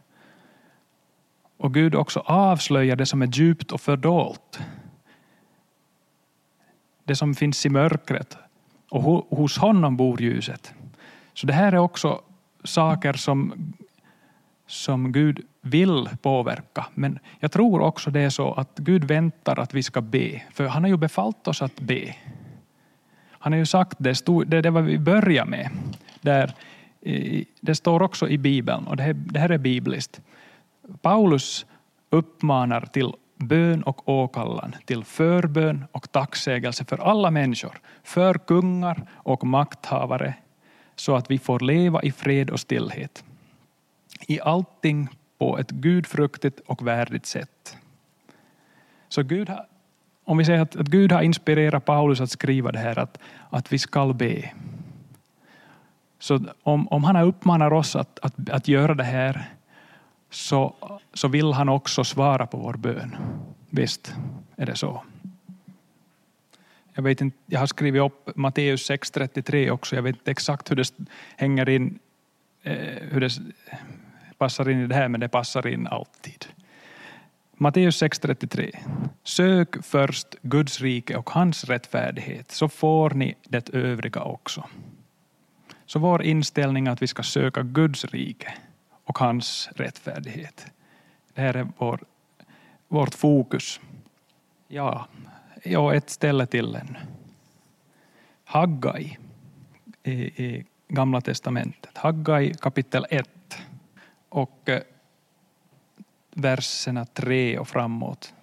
Och 1.57 1.75
Gud 1.75 1.95
också 1.95 2.21
avslöjar 2.21 2.97
det 2.97 3.07
som 3.07 3.23
är 3.23 3.27
djupt 3.27 3.73
och 3.73 3.81
fördolt. 3.81 4.61
Det 7.05 7.17
som 7.17 7.35
finns 7.35 7.67
i 7.67 7.69
mörkret 7.69 8.37
och 8.91 9.03
hos 9.37 9.59
honom 9.59 9.97
bor 9.97 10.23
ljuset. 10.23 10.75
Så 11.35 11.47
det 11.47 11.53
här 11.53 11.73
är 11.73 11.79
också 11.79 12.23
saker 12.65 13.13
som, 13.13 13.73
som 14.67 15.13
Gud 15.13 15.47
vill 15.61 16.09
påverka. 16.23 16.87
Men 16.95 17.19
jag 17.41 17.53
tror 17.53 17.81
också 17.81 18.11
det 18.11 18.21
är 18.21 18.31
så 18.31 18.53
att 18.53 18.79
Gud 18.79 19.05
väntar 19.05 19.59
att 19.59 19.75
vi 19.75 19.83
ska 19.83 20.01
be. 20.01 20.43
För 20.53 20.67
han 20.67 20.83
har 20.83 20.89
ju 20.89 20.97
befallt 20.97 21.49
oss 21.49 21.63
att 21.63 21.81
be. 21.81 22.15
Han 23.31 23.53
har 23.53 23.59
ju 23.59 23.67
sagt 23.67 23.97
det, 23.99 24.15
stod, 24.15 24.47
det, 24.47 24.63
det 24.63 24.71
var 24.71 24.83
vi 24.83 24.99
börjar 24.99 25.45
med. 25.45 25.71
Där, 26.21 26.55
det 27.61 27.75
står 27.75 28.03
också 28.03 28.29
i 28.29 28.39
Bibeln 28.39 28.87
och 28.87 28.97
det 28.97 29.03
här, 29.03 29.13
det 29.13 29.39
här 29.39 29.49
är 29.49 29.59
bibliskt. 29.59 30.21
Paulus 31.03 31.67
uppmanar 32.11 32.81
till 32.81 33.13
bön 33.37 33.83
och 33.83 34.09
åkallan, 34.09 34.77
till 34.85 35.05
förbön 35.05 35.85
och 35.93 36.13
tacksägelse 36.13 36.85
för 36.85 36.99
alla 36.99 37.31
människor, 37.31 37.81
för 38.03 38.35
kungar 38.35 39.07
och 39.13 39.47
makthavare, 39.47 40.35
så 40.97 41.17
att 41.17 41.31
vi 41.31 41.39
får 41.39 41.61
leva 41.61 42.03
i 42.03 42.13
fred 42.13 42.51
och 42.51 42.61
stillhet. 42.61 43.25
I 44.27 44.41
allting 44.41 45.09
på 45.41 45.59
ett 45.59 45.71
gudfruktigt 45.71 46.61
och 46.67 46.87
värdigt 46.87 47.27
sätt. 47.27 47.77
Så 49.09 49.23
Gud 49.23 49.49
har, 49.49 49.67
om 50.25 50.39
vi 50.39 50.45
säger 50.45 50.61
att, 50.61 50.77
att 50.77 50.87
Gud 50.87 51.13
har 51.13 51.23
inspirerat 51.23 51.85
Paulus 51.85 52.21
att 52.21 52.31
skriva 52.31 52.73
det 52.73 52.79
här, 52.79 52.99
att, 52.99 53.19
att 53.51 53.73
vi 53.73 53.79
ska 53.79 54.13
be. 54.13 54.51
Så 56.19 56.41
om, 56.63 56.89
om 56.89 57.05
han 57.05 57.17
uppmanar 57.17 57.73
oss 57.73 57.97
att, 57.97 58.19
att, 58.23 58.51
att 58.51 58.69
göra 58.69 58.95
det 58.95 59.05
här, 59.05 59.51
så, 60.31 60.75
så 61.15 61.29
vill 61.29 61.53
han 61.53 61.69
också 61.69 62.05
svara 62.05 62.47
på 62.47 62.57
vår 62.57 62.75
bön. 62.75 63.17
Visst 63.71 64.15
är 64.57 64.67
det 64.67 64.77
så. 64.77 65.03
Jag, 66.95 67.03
vet 67.03 67.21
inte, 67.21 67.37
jag 67.47 67.61
har 67.61 67.67
skrivit 67.67 68.03
upp 68.03 68.37
Matteus 68.37 68.91
6.33 68.91 69.71
också. 69.71 69.97
Jag 69.97 70.03
vet 70.03 70.17
inte 70.17 70.31
exakt 70.31 70.71
hur 70.71 70.77
det 70.77 70.93
hänger 71.37 71.69
in, 71.69 71.99
eh, 72.63 72.75
hur 73.11 73.21
det 73.21 73.31
passar 74.41 74.71
in 74.71 74.81
i 74.81 74.87
det 74.87 74.95
här, 74.95 75.09
men 75.09 75.21
det 75.21 75.29
passar 75.29 75.67
in 75.67 75.87
alltid. 75.87 76.47
Matteus 77.53 78.03
6.33. 78.03 78.77
Sök 79.23 79.85
först 79.85 80.27
Guds 80.43 80.81
rike 80.81 81.17
och 81.17 81.31
hans 81.31 81.65
rättfärdighet, 81.65 82.51
så 82.51 82.69
får 82.69 83.11
ni 83.11 83.35
det 83.43 83.69
övriga 83.75 84.23
också. 84.23 84.65
Så 85.87 85.99
vår 85.99 86.23
inställning 86.23 86.87
är 86.87 86.91
att 86.91 87.03
vi 87.03 87.07
ska 87.07 87.23
söka 87.23 87.63
Guds 87.63 88.05
rike 88.05 88.55
och 89.05 89.19
hans 89.19 89.69
rättfärdighet. 89.77 90.67
Det 91.35 91.41
här 91.41 91.57
är 91.57 91.69
vår, 91.79 92.01
vårt 92.89 93.15
fokus. 93.15 93.81
Ja, 94.69 95.07
ja, 95.65 95.95
ett 95.95 96.11
ställe 96.11 96.47
till 96.47 96.75
ännu. 96.75 96.99
Haggai 98.45 99.19
i, 100.03 100.13
i 100.13 100.65
Gamla 100.89 101.21
testamentet. 101.21 101.99
Haggai 101.99 102.55
kapitel 102.55 103.07
1 103.11 103.29
och 104.31 104.69
eh, 104.69 104.81
verserna 106.35 107.05
3 107.05 107.59
och 107.59 107.69
framåt. 107.69 108.35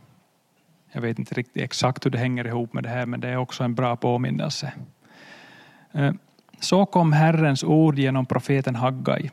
Jag 0.91 1.01
vet 1.01 1.19
inte 1.19 1.35
riktigt 1.35 1.63
exakt 1.63 2.05
hur 2.05 2.11
det 2.11 2.17
hänger 2.17 2.47
ihop 2.47 2.73
med 2.73 2.83
det 2.83 2.89
här, 2.89 3.05
men 3.05 3.19
det 3.19 3.29
är 3.29 3.37
också 3.37 3.63
en 3.63 3.75
bra 3.75 3.95
påminnelse. 3.95 4.73
Eh, 5.91 6.13
Så 6.59 6.85
kom 6.85 7.13
Herrens 7.13 7.63
ord 7.63 7.99
genom 7.99 8.25
profeten 8.25 8.75
Haggai. 8.75 9.29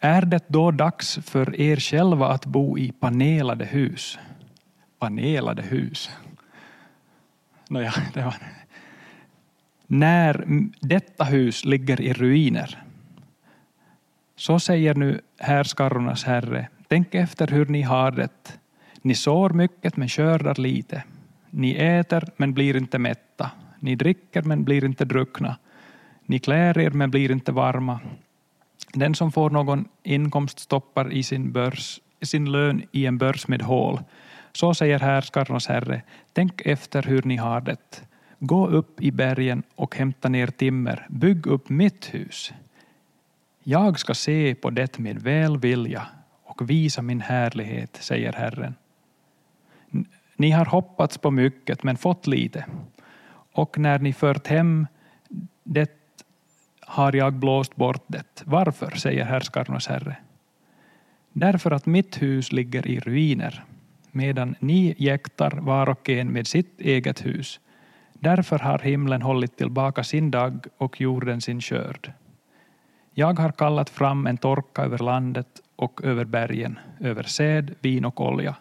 Är 0.00 0.22
det 0.22 0.44
då 0.48 0.70
dags 0.70 1.18
för 1.22 1.60
er 1.60 1.76
själva 1.76 2.28
att 2.28 2.46
bo 2.46 2.78
i 2.78 2.92
panelade 2.92 3.64
hus? 3.64 4.18
Panelade 4.98 5.62
hus? 5.62 6.10
Nåja, 7.68 7.94
det 8.14 8.22
var... 8.22 8.34
När 9.86 10.44
detta 10.80 11.24
hus 11.24 11.64
ligger 11.64 12.00
i 12.00 12.12
ruiner. 12.12 12.85
Så 14.36 14.58
säger 14.58 14.94
nu 14.94 15.20
härskarornas 15.38 16.24
Herre, 16.24 16.68
tänk 16.88 17.14
efter 17.14 17.46
hur 17.46 17.66
ni 17.66 17.82
har 17.82 18.10
det. 18.10 18.58
Ni 19.02 19.14
sår 19.14 19.50
mycket 19.50 19.96
men 19.96 20.08
skördar 20.08 20.54
lite. 20.54 21.02
Ni 21.50 21.74
äter 21.74 22.24
men 22.36 22.54
blir 22.54 22.76
inte 22.76 22.98
mätta. 22.98 23.50
Ni 23.80 23.94
dricker 23.94 24.42
men 24.42 24.64
blir 24.64 24.84
inte 24.84 25.04
druckna. 25.04 25.56
Ni 26.26 26.38
klär 26.38 26.78
er 26.78 26.90
men 26.90 27.10
blir 27.10 27.30
inte 27.30 27.52
varma. 27.52 28.00
Den 28.92 29.14
som 29.14 29.32
får 29.32 29.50
någon 29.50 29.88
inkomst 30.02 30.58
stoppar 30.58 31.12
i 31.12 31.22
sin, 31.22 31.52
börs, 31.52 32.00
sin 32.22 32.52
lön 32.52 32.82
i 32.92 33.06
en 33.06 33.18
börs 33.18 33.48
med 33.48 33.62
hål. 33.62 34.00
Så 34.52 34.74
säger 34.74 34.98
härskarnas 34.98 35.66
herre, 35.66 36.02
tänk 36.32 36.60
efter 36.60 37.02
hur 37.02 37.22
ni 37.22 37.36
har 37.36 37.60
det. 37.60 38.02
Gå 38.38 38.66
upp 38.66 39.00
i 39.00 39.10
bergen 39.10 39.62
och 39.74 39.96
hämta 39.96 40.28
ner 40.28 40.46
timmer, 40.46 41.06
bygg 41.10 41.46
upp 41.46 41.68
mitt 41.68 42.14
hus. 42.14 42.52
Jag 43.68 43.98
ska 43.98 44.14
se 44.14 44.54
på 44.54 44.70
det 44.70 44.98
med 44.98 45.22
välvilja 45.22 46.06
och 46.44 46.70
visa 46.70 47.02
min 47.02 47.20
härlighet, 47.20 47.98
säger 48.00 48.32
Herren. 48.32 48.74
Ni 50.36 50.50
har 50.50 50.64
hoppats 50.64 51.18
på 51.18 51.30
mycket 51.30 51.82
men 51.82 51.96
fått 51.96 52.26
lite. 52.26 52.66
Och 53.52 53.78
när 53.78 53.98
ni 53.98 54.12
fört 54.12 54.46
hem 54.46 54.86
det 55.64 55.90
har 56.80 57.16
jag 57.16 57.32
blåst 57.32 57.76
bort 57.76 58.04
det. 58.06 58.42
Varför, 58.44 58.90
säger 58.90 59.24
härskarnas 59.24 59.86
Herre. 59.86 60.16
Därför 61.32 61.70
att 61.70 61.86
mitt 61.86 62.22
hus 62.22 62.52
ligger 62.52 62.86
i 62.86 63.00
ruiner, 63.00 63.64
medan 64.10 64.54
ni 64.60 64.94
jäktar 64.98 65.50
var 65.50 65.88
och 65.88 66.08
en 66.08 66.32
med 66.32 66.46
sitt 66.46 66.80
eget 66.80 67.26
hus. 67.26 67.60
Därför 68.12 68.58
har 68.58 68.78
himlen 68.78 69.22
hållit 69.22 69.56
tillbaka 69.56 70.04
sin 70.04 70.30
dag 70.30 70.66
och 70.78 71.00
jorden 71.00 71.40
sin 71.40 71.60
skörd. 71.60 72.12
Jag 73.18 73.38
har 73.38 73.52
kallat 73.52 73.90
fram 73.90 74.26
en 74.26 74.36
torka 74.36 74.82
över 74.82 74.98
landet 74.98 75.46
och 75.76 76.04
över 76.04 76.24
bergen, 76.24 76.78
över 77.00 77.22
säd, 77.22 77.74
vin 77.80 78.04
och 78.04 78.20
olja, 78.20 78.56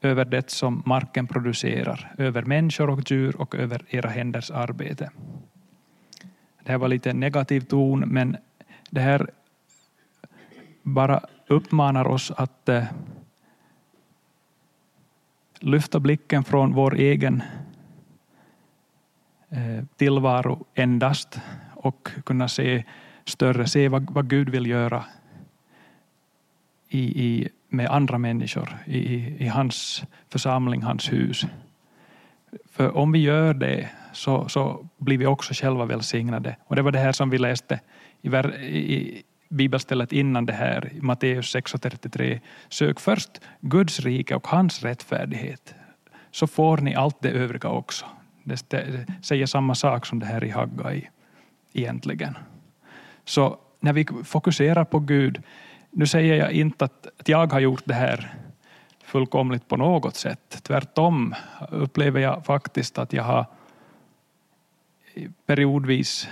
över 0.00 0.24
det 0.24 0.50
som 0.50 0.82
marken 0.86 1.26
producerar, 1.26 2.14
över 2.18 2.42
människor 2.42 2.90
och 2.90 3.10
djur 3.10 3.36
och 3.36 3.54
över 3.54 3.84
era 3.88 4.08
händers 4.10 4.50
arbete. 4.50 5.10
Det 6.62 6.72
här 6.72 6.78
var 6.78 6.88
lite 6.88 7.12
negativ 7.12 7.60
ton, 7.60 8.00
men 8.00 8.36
det 8.90 9.00
här 9.00 9.30
bara 10.82 11.20
uppmanar 11.46 12.06
oss 12.06 12.30
att 12.30 12.68
eh, 12.68 12.84
lyfta 15.60 16.00
blicken 16.00 16.44
från 16.44 16.72
vår 16.72 16.94
egen 16.94 17.42
eh, 19.50 19.84
tillvaro 19.96 20.64
endast 20.74 21.40
och 21.74 22.08
kunna 22.24 22.48
se 22.48 22.84
större, 23.24 23.66
se 23.66 23.88
vad, 23.88 24.10
vad 24.10 24.28
Gud 24.28 24.48
vill 24.48 24.66
göra 24.66 25.04
i, 26.88 27.24
i, 27.24 27.48
med 27.68 27.90
andra 27.90 28.18
människor 28.18 28.78
i, 28.86 29.04
i 29.44 29.46
hans 29.46 30.04
församling, 30.28 30.82
hans 30.82 31.12
hus. 31.12 31.46
För 32.70 32.96
om 32.96 33.12
vi 33.12 33.18
gör 33.18 33.54
det 33.54 33.88
så, 34.12 34.48
så 34.48 34.88
blir 34.98 35.18
vi 35.18 35.26
också 35.26 35.54
själva 35.54 35.84
välsignade. 35.84 36.56
Och 36.64 36.76
det 36.76 36.82
var 36.82 36.92
det 36.92 36.98
här 36.98 37.12
som 37.12 37.30
vi 37.30 37.38
läste 37.38 37.80
i, 38.22 38.28
i 38.28 39.22
bibelstället 39.48 40.12
innan 40.12 40.46
det 40.46 40.52
här, 40.52 40.92
Matteus 41.00 41.54
6.33. 41.56 42.40
Sök 42.68 43.00
först 43.00 43.30
Guds 43.60 44.00
rike 44.00 44.34
och 44.34 44.46
hans 44.46 44.82
rättfärdighet, 44.82 45.74
så 46.30 46.46
får 46.46 46.78
ni 46.78 46.94
allt 46.94 47.22
det 47.22 47.30
övriga 47.30 47.68
också. 47.68 48.06
Det 48.44 49.06
säger 49.22 49.46
samma 49.46 49.74
sak 49.74 50.06
som 50.06 50.18
det 50.18 50.26
här 50.26 50.44
i 50.44 50.50
Haggai 50.50 51.08
egentligen. 51.72 52.36
Så 53.24 53.58
när 53.80 53.92
vi 53.92 54.06
fokuserar 54.24 54.84
på 54.84 54.98
Gud, 54.98 55.42
nu 55.90 56.06
säger 56.06 56.36
jag 56.36 56.52
inte 56.52 56.84
att, 56.84 57.06
att 57.18 57.28
jag 57.28 57.52
har 57.52 57.60
gjort 57.60 57.82
det 57.84 57.94
här 57.94 58.34
fullkomligt 59.04 59.68
på 59.68 59.76
något 59.76 60.16
sätt. 60.16 60.60
Tvärtom 60.62 61.34
upplever 61.70 62.20
jag 62.20 62.44
faktiskt 62.44 62.98
att 62.98 63.12
jag 63.12 63.22
har 63.22 63.46
periodvis 65.46 66.28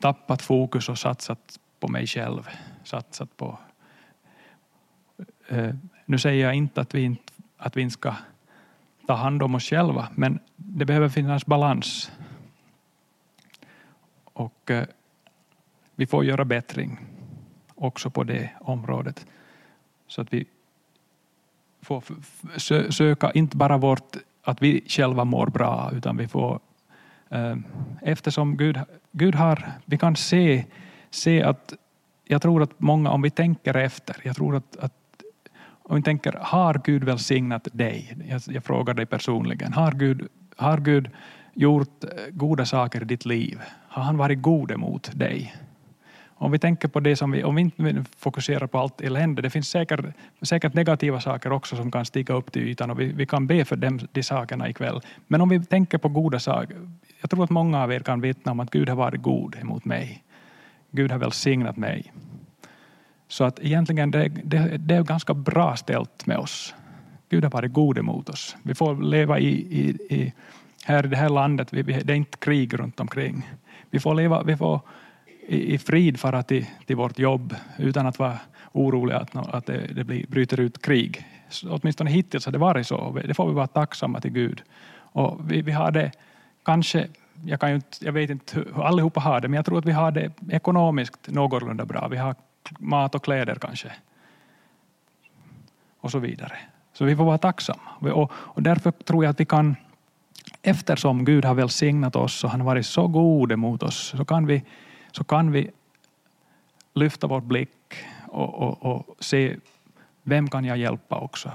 tappat 0.00 0.42
fokus 0.42 0.88
och 0.88 0.98
satsat 0.98 1.60
på 1.80 1.88
mig 1.88 2.06
själv. 2.06 2.48
Satsat 2.84 3.36
på, 3.36 3.58
eh, 5.48 5.74
nu 6.06 6.18
säger 6.18 6.44
jag 6.44 6.54
inte 6.54 6.80
att 6.80 6.94
vi 6.94 7.02
inte, 7.02 7.32
att 7.56 7.76
vi 7.76 7.82
inte 7.82 7.92
ska 7.92 8.14
ta 9.06 9.14
hand 9.14 9.42
om 9.42 9.54
oss 9.54 9.64
själva, 9.64 10.08
men 10.14 10.40
det 10.56 10.84
behöver 10.84 11.08
finnas 11.08 11.46
balans. 11.46 12.12
Och 14.24 14.70
eh, 14.70 14.86
vi 15.98 16.06
får 16.06 16.24
göra 16.24 16.44
bättring 16.44 16.98
också 17.74 18.10
på 18.10 18.24
det 18.24 18.50
området. 18.60 19.26
Så 20.06 20.20
att 20.20 20.32
vi 20.32 20.46
får 21.82 22.02
söka 22.90 23.30
inte 23.30 23.56
bara 23.56 23.76
vårt, 23.76 24.16
att 24.42 24.62
vi 24.62 24.84
själva 24.86 25.24
mår 25.24 25.46
bra, 25.46 25.90
utan 25.94 26.16
vi 26.16 26.28
får 26.28 26.60
eh, 27.28 27.56
eftersom 28.02 28.56
Gud, 28.56 28.80
Gud 29.12 29.34
har, 29.34 29.72
vi 29.84 29.98
kan 29.98 30.16
se, 30.16 30.64
se 31.10 31.42
att 31.42 31.74
jag 32.24 32.42
tror 32.42 32.62
att 32.62 32.80
många, 32.80 33.10
om 33.10 33.22
vi 33.22 33.30
tänker 33.30 33.76
efter, 33.76 34.16
jag 34.24 34.36
tror 34.36 34.56
att, 34.56 34.76
att 34.76 35.22
om 35.82 35.96
vi 35.96 36.02
tänker, 36.02 36.32
har 36.40 36.80
Gud 36.84 37.04
välsignat 37.04 37.68
dig? 37.72 38.16
Jag, 38.28 38.40
jag 38.46 38.64
frågar 38.64 38.94
dig 38.94 39.06
personligen, 39.06 39.72
har 39.72 39.92
Gud, 39.92 40.28
har 40.56 40.78
Gud 40.78 41.10
gjort 41.54 42.04
eh, 42.04 42.10
goda 42.30 42.66
saker 42.66 43.02
i 43.02 43.04
ditt 43.04 43.24
liv? 43.24 43.60
Har 43.88 44.02
han 44.02 44.16
varit 44.16 44.42
god 44.42 44.70
emot 44.70 45.10
dig? 45.14 45.54
Om 46.40 46.52
vi 46.52 46.58
tänker 46.58 46.88
på 46.88 47.00
det 47.00 47.16
som 47.16 47.30
vi, 47.30 47.44
om 47.44 47.54
vi 47.54 47.60
inte 47.60 48.04
fokuserar 48.16 48.66
på 48.66 48.78
allt 48.78 49.00
elände, 49.00 49.42
det 49.42 49.50
finns 49.50 49.68
säkert, 49.68 50.00
säkert 50.42 50.74
negativa 50.74 51.20
saker 51.20 51.52
också 51.52 51.76
som 51.76 51.90
kan 51.90 52.04
stiga 52.04 52.34
upp 52.34 52.52
till 52.52 52.62
ytan 52.62 52.90
och 52.90 53.00
vi, 53.00 53.12
vi 53.12 53.26
kan 53.26 53.46
be 53.46 53.64
för 53.64 53.76
dem, 53.76 54.00
de 54.12 54.22
sakerna 54.22 54.68
ikväll. 54.68 55.00
Men 55.26 55.40
om 55.40 55.48
vi 55.48 55.64
tänker 55.64 55.98
på 55.98 56.08
goda 56.08 56.38
saker, 56.38 56.76
jag 57.20 57.30
tror 57.30 57.44
att 57.44 57.50
många 57.50 57.82
av 57.82 57.92
er 57.92 58.00
kan 58.00 58.20
vittna 58.20 58.52
om 58.52 58.60
att 58.60 58.70
Gud 58.70 58.88
har 58.88 58.96
varit 58.96 59.22
god 59.22 59.56
emot 59.60 59.84
mig. 59.84 60.24
Gud 60.90 61.10
har 61.10 61.18
välsignat 61.18 61.76
mig. 61.76 62.12
Så 63.28 63.44
att 63.44 63.60
egentligen 63.60 64.10
det, 64.10 64.28
det, 64.28 64.76
det 64.78 64.94
är 64.94 65.02
ganska 65.02 65.34
bra 65.34 65.76
ställt 65.76 66.26
med 66.26 66.38
oss. 66.38 66.74
Gud 67.28 67.44
har 67.44 67.50
varit 67.50 67.72
god 67.72 67.98
emot 67.98 68.28
oss. 68.28 68.56
Vi 68.62 68.74
får 68.74 69.02
leva 69.02 69.38
i, 69.38 69.48
i, 69.48 69.88
i 70.14 70.32
här 70.84 71.06
i 71.06 71.08
det 71.08 71.16
här 71.16 71.28
landet, 71.28 71.72
vi, 71.72 71.82
det 71.82 72.12
är 72.12 72.16
inte 72.16 72.38
krig 72.38 72.78
runt 72.78 73.00
omkring. 73.00 73.50
Vi 73.90 74.00
får 74.00 74.14
leva, 74.14 74.42
vi 74.42 74.56
får 74.56 74.80
i, 75.48 75.74
i 75.74 75.78
frid 75.78 76.20
fara 76.20 76.42
till, 76.42 76.66
till 76.86 76.96
vårt 76.96 77.18
jobb 77.18 77.56
utan 77.78 78.06
att 78.06 78.18
vara 78.18 78.38
oroliga 78.72 79.18
att, 79.18 79.36
att 79.36 79.66
det, 79.66 79.86
det 79.94 80.04
blir, 80.04 80.26
bryter 80.26 80.60
ut 80.60 80.82
krig. 80.82 81.26
Så 81.48 81.72
åtminstone 81.72 82.10
hittills 82.10 82.44
har 82.44 82.52
det 82.52 82.58
varit 82.58 82.86
så. 82.86 83.20
Det 83.24 83.34
får 83.34 83.48
vi 83.48 83.54
vara 83.54 83.66
tacksamma 83.66 84.20
till 84.20 84.30
Gud. 84.30 84.62
Och 85.12 85.52
vi, 85.52 85.62
vi 85.62 85.72
har 85.72 85.90
det 85.90 86.12
kanske, 86.64 87.08
jag, 87.44 87.60
kan 87.60 87.70
inte, 87.70 88.04
jag 88.04 88.12
vet 88.12 88.30
inte 88.30 88.56
hur 88.56 88.84
allihopa 88.84 89.20
har 89.20 89.40
det, 89.40 89.48
men 89.48 89.56
jag 89.56 89.66
tror 89.66 89.78
att 89.78 89.86
vi 89.86 89.92
har 89.92 90.10
det 90.10 90.32
ekonomiskt 90.50 91.28
någorlunda 91.28 91.84
bra. 91.84 92.08
Vi 92.08 92.16
har 92.16 92.34
mat 92.78 93.14
och 93.14 93.24
kläder 93.24 93.54
kanske. 93.54 93.92
Och 96.00 96.10
så 96.10 96.18
vidare. 96.18 96.58
Så 96.92 97.04
vi 97.04 97.16
får 97.16 97.24
vara 97.24 97.38
tacksamma. 97.38 98.12
Och, 98.12 98.32
och 98.32 98.62
därför 98.62 98.90
tror 98.90 99.24
jag 99.24 99.30
att 99.30 99.40
vi 99.40 99.44
kan, 99.44 99.76
eftersom 100.62 101.24
Gud 101.24 101.44
har 101.44 101.54
välsignat 101.54 102.16
oss 102.16 102.44
och 102.44 102.50
han 102.50 102.60
har 102.60 102.66
varit 102.66 102.86
så 102.86 103.06
god 103.06 103.52
emot 103.52 103.82
oss, 103.82 104.14
så 104.16 104.24
kan 104.24 104.46
vi 104.46 104.62
så 105.12 105.24
kan 105.24 105.52
vi 105.52 105.70
lyfta 106.94 107.26
vår 107.26 107.40
blick 107.40 107.94
och, 108.26 108.54
och, 108.54 108.82
och 108.82 109.24
se 109.24 109.56
vem 110.22 110.48
kan 110.48 110.64
jag 110.64 110.78
hjälpa 110.78 111.18
också. 111.18 111.52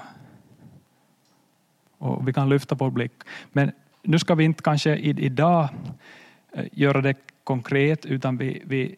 Och 1.98 2.28
vi 2.28 2.34
kan 2.34 2.50
lyfta 2.50 2.76
vår 2.76 2.90
blick. 2.90 3.14
Men 3.52 3.72
nu 4.02 4.20
ska 4.20 4.36
vi 4.36 4.44
inte 4.44 4.64
kanske 4.64 4.96
idag 4.98 5.70
eh, 6.52 6.66
göra 6.72 7.02
det 7.02 7.16
konkret 7.44 8.06
utan 8.06 8.38
vi, 8.38 8.62
vi, 8.66 8.96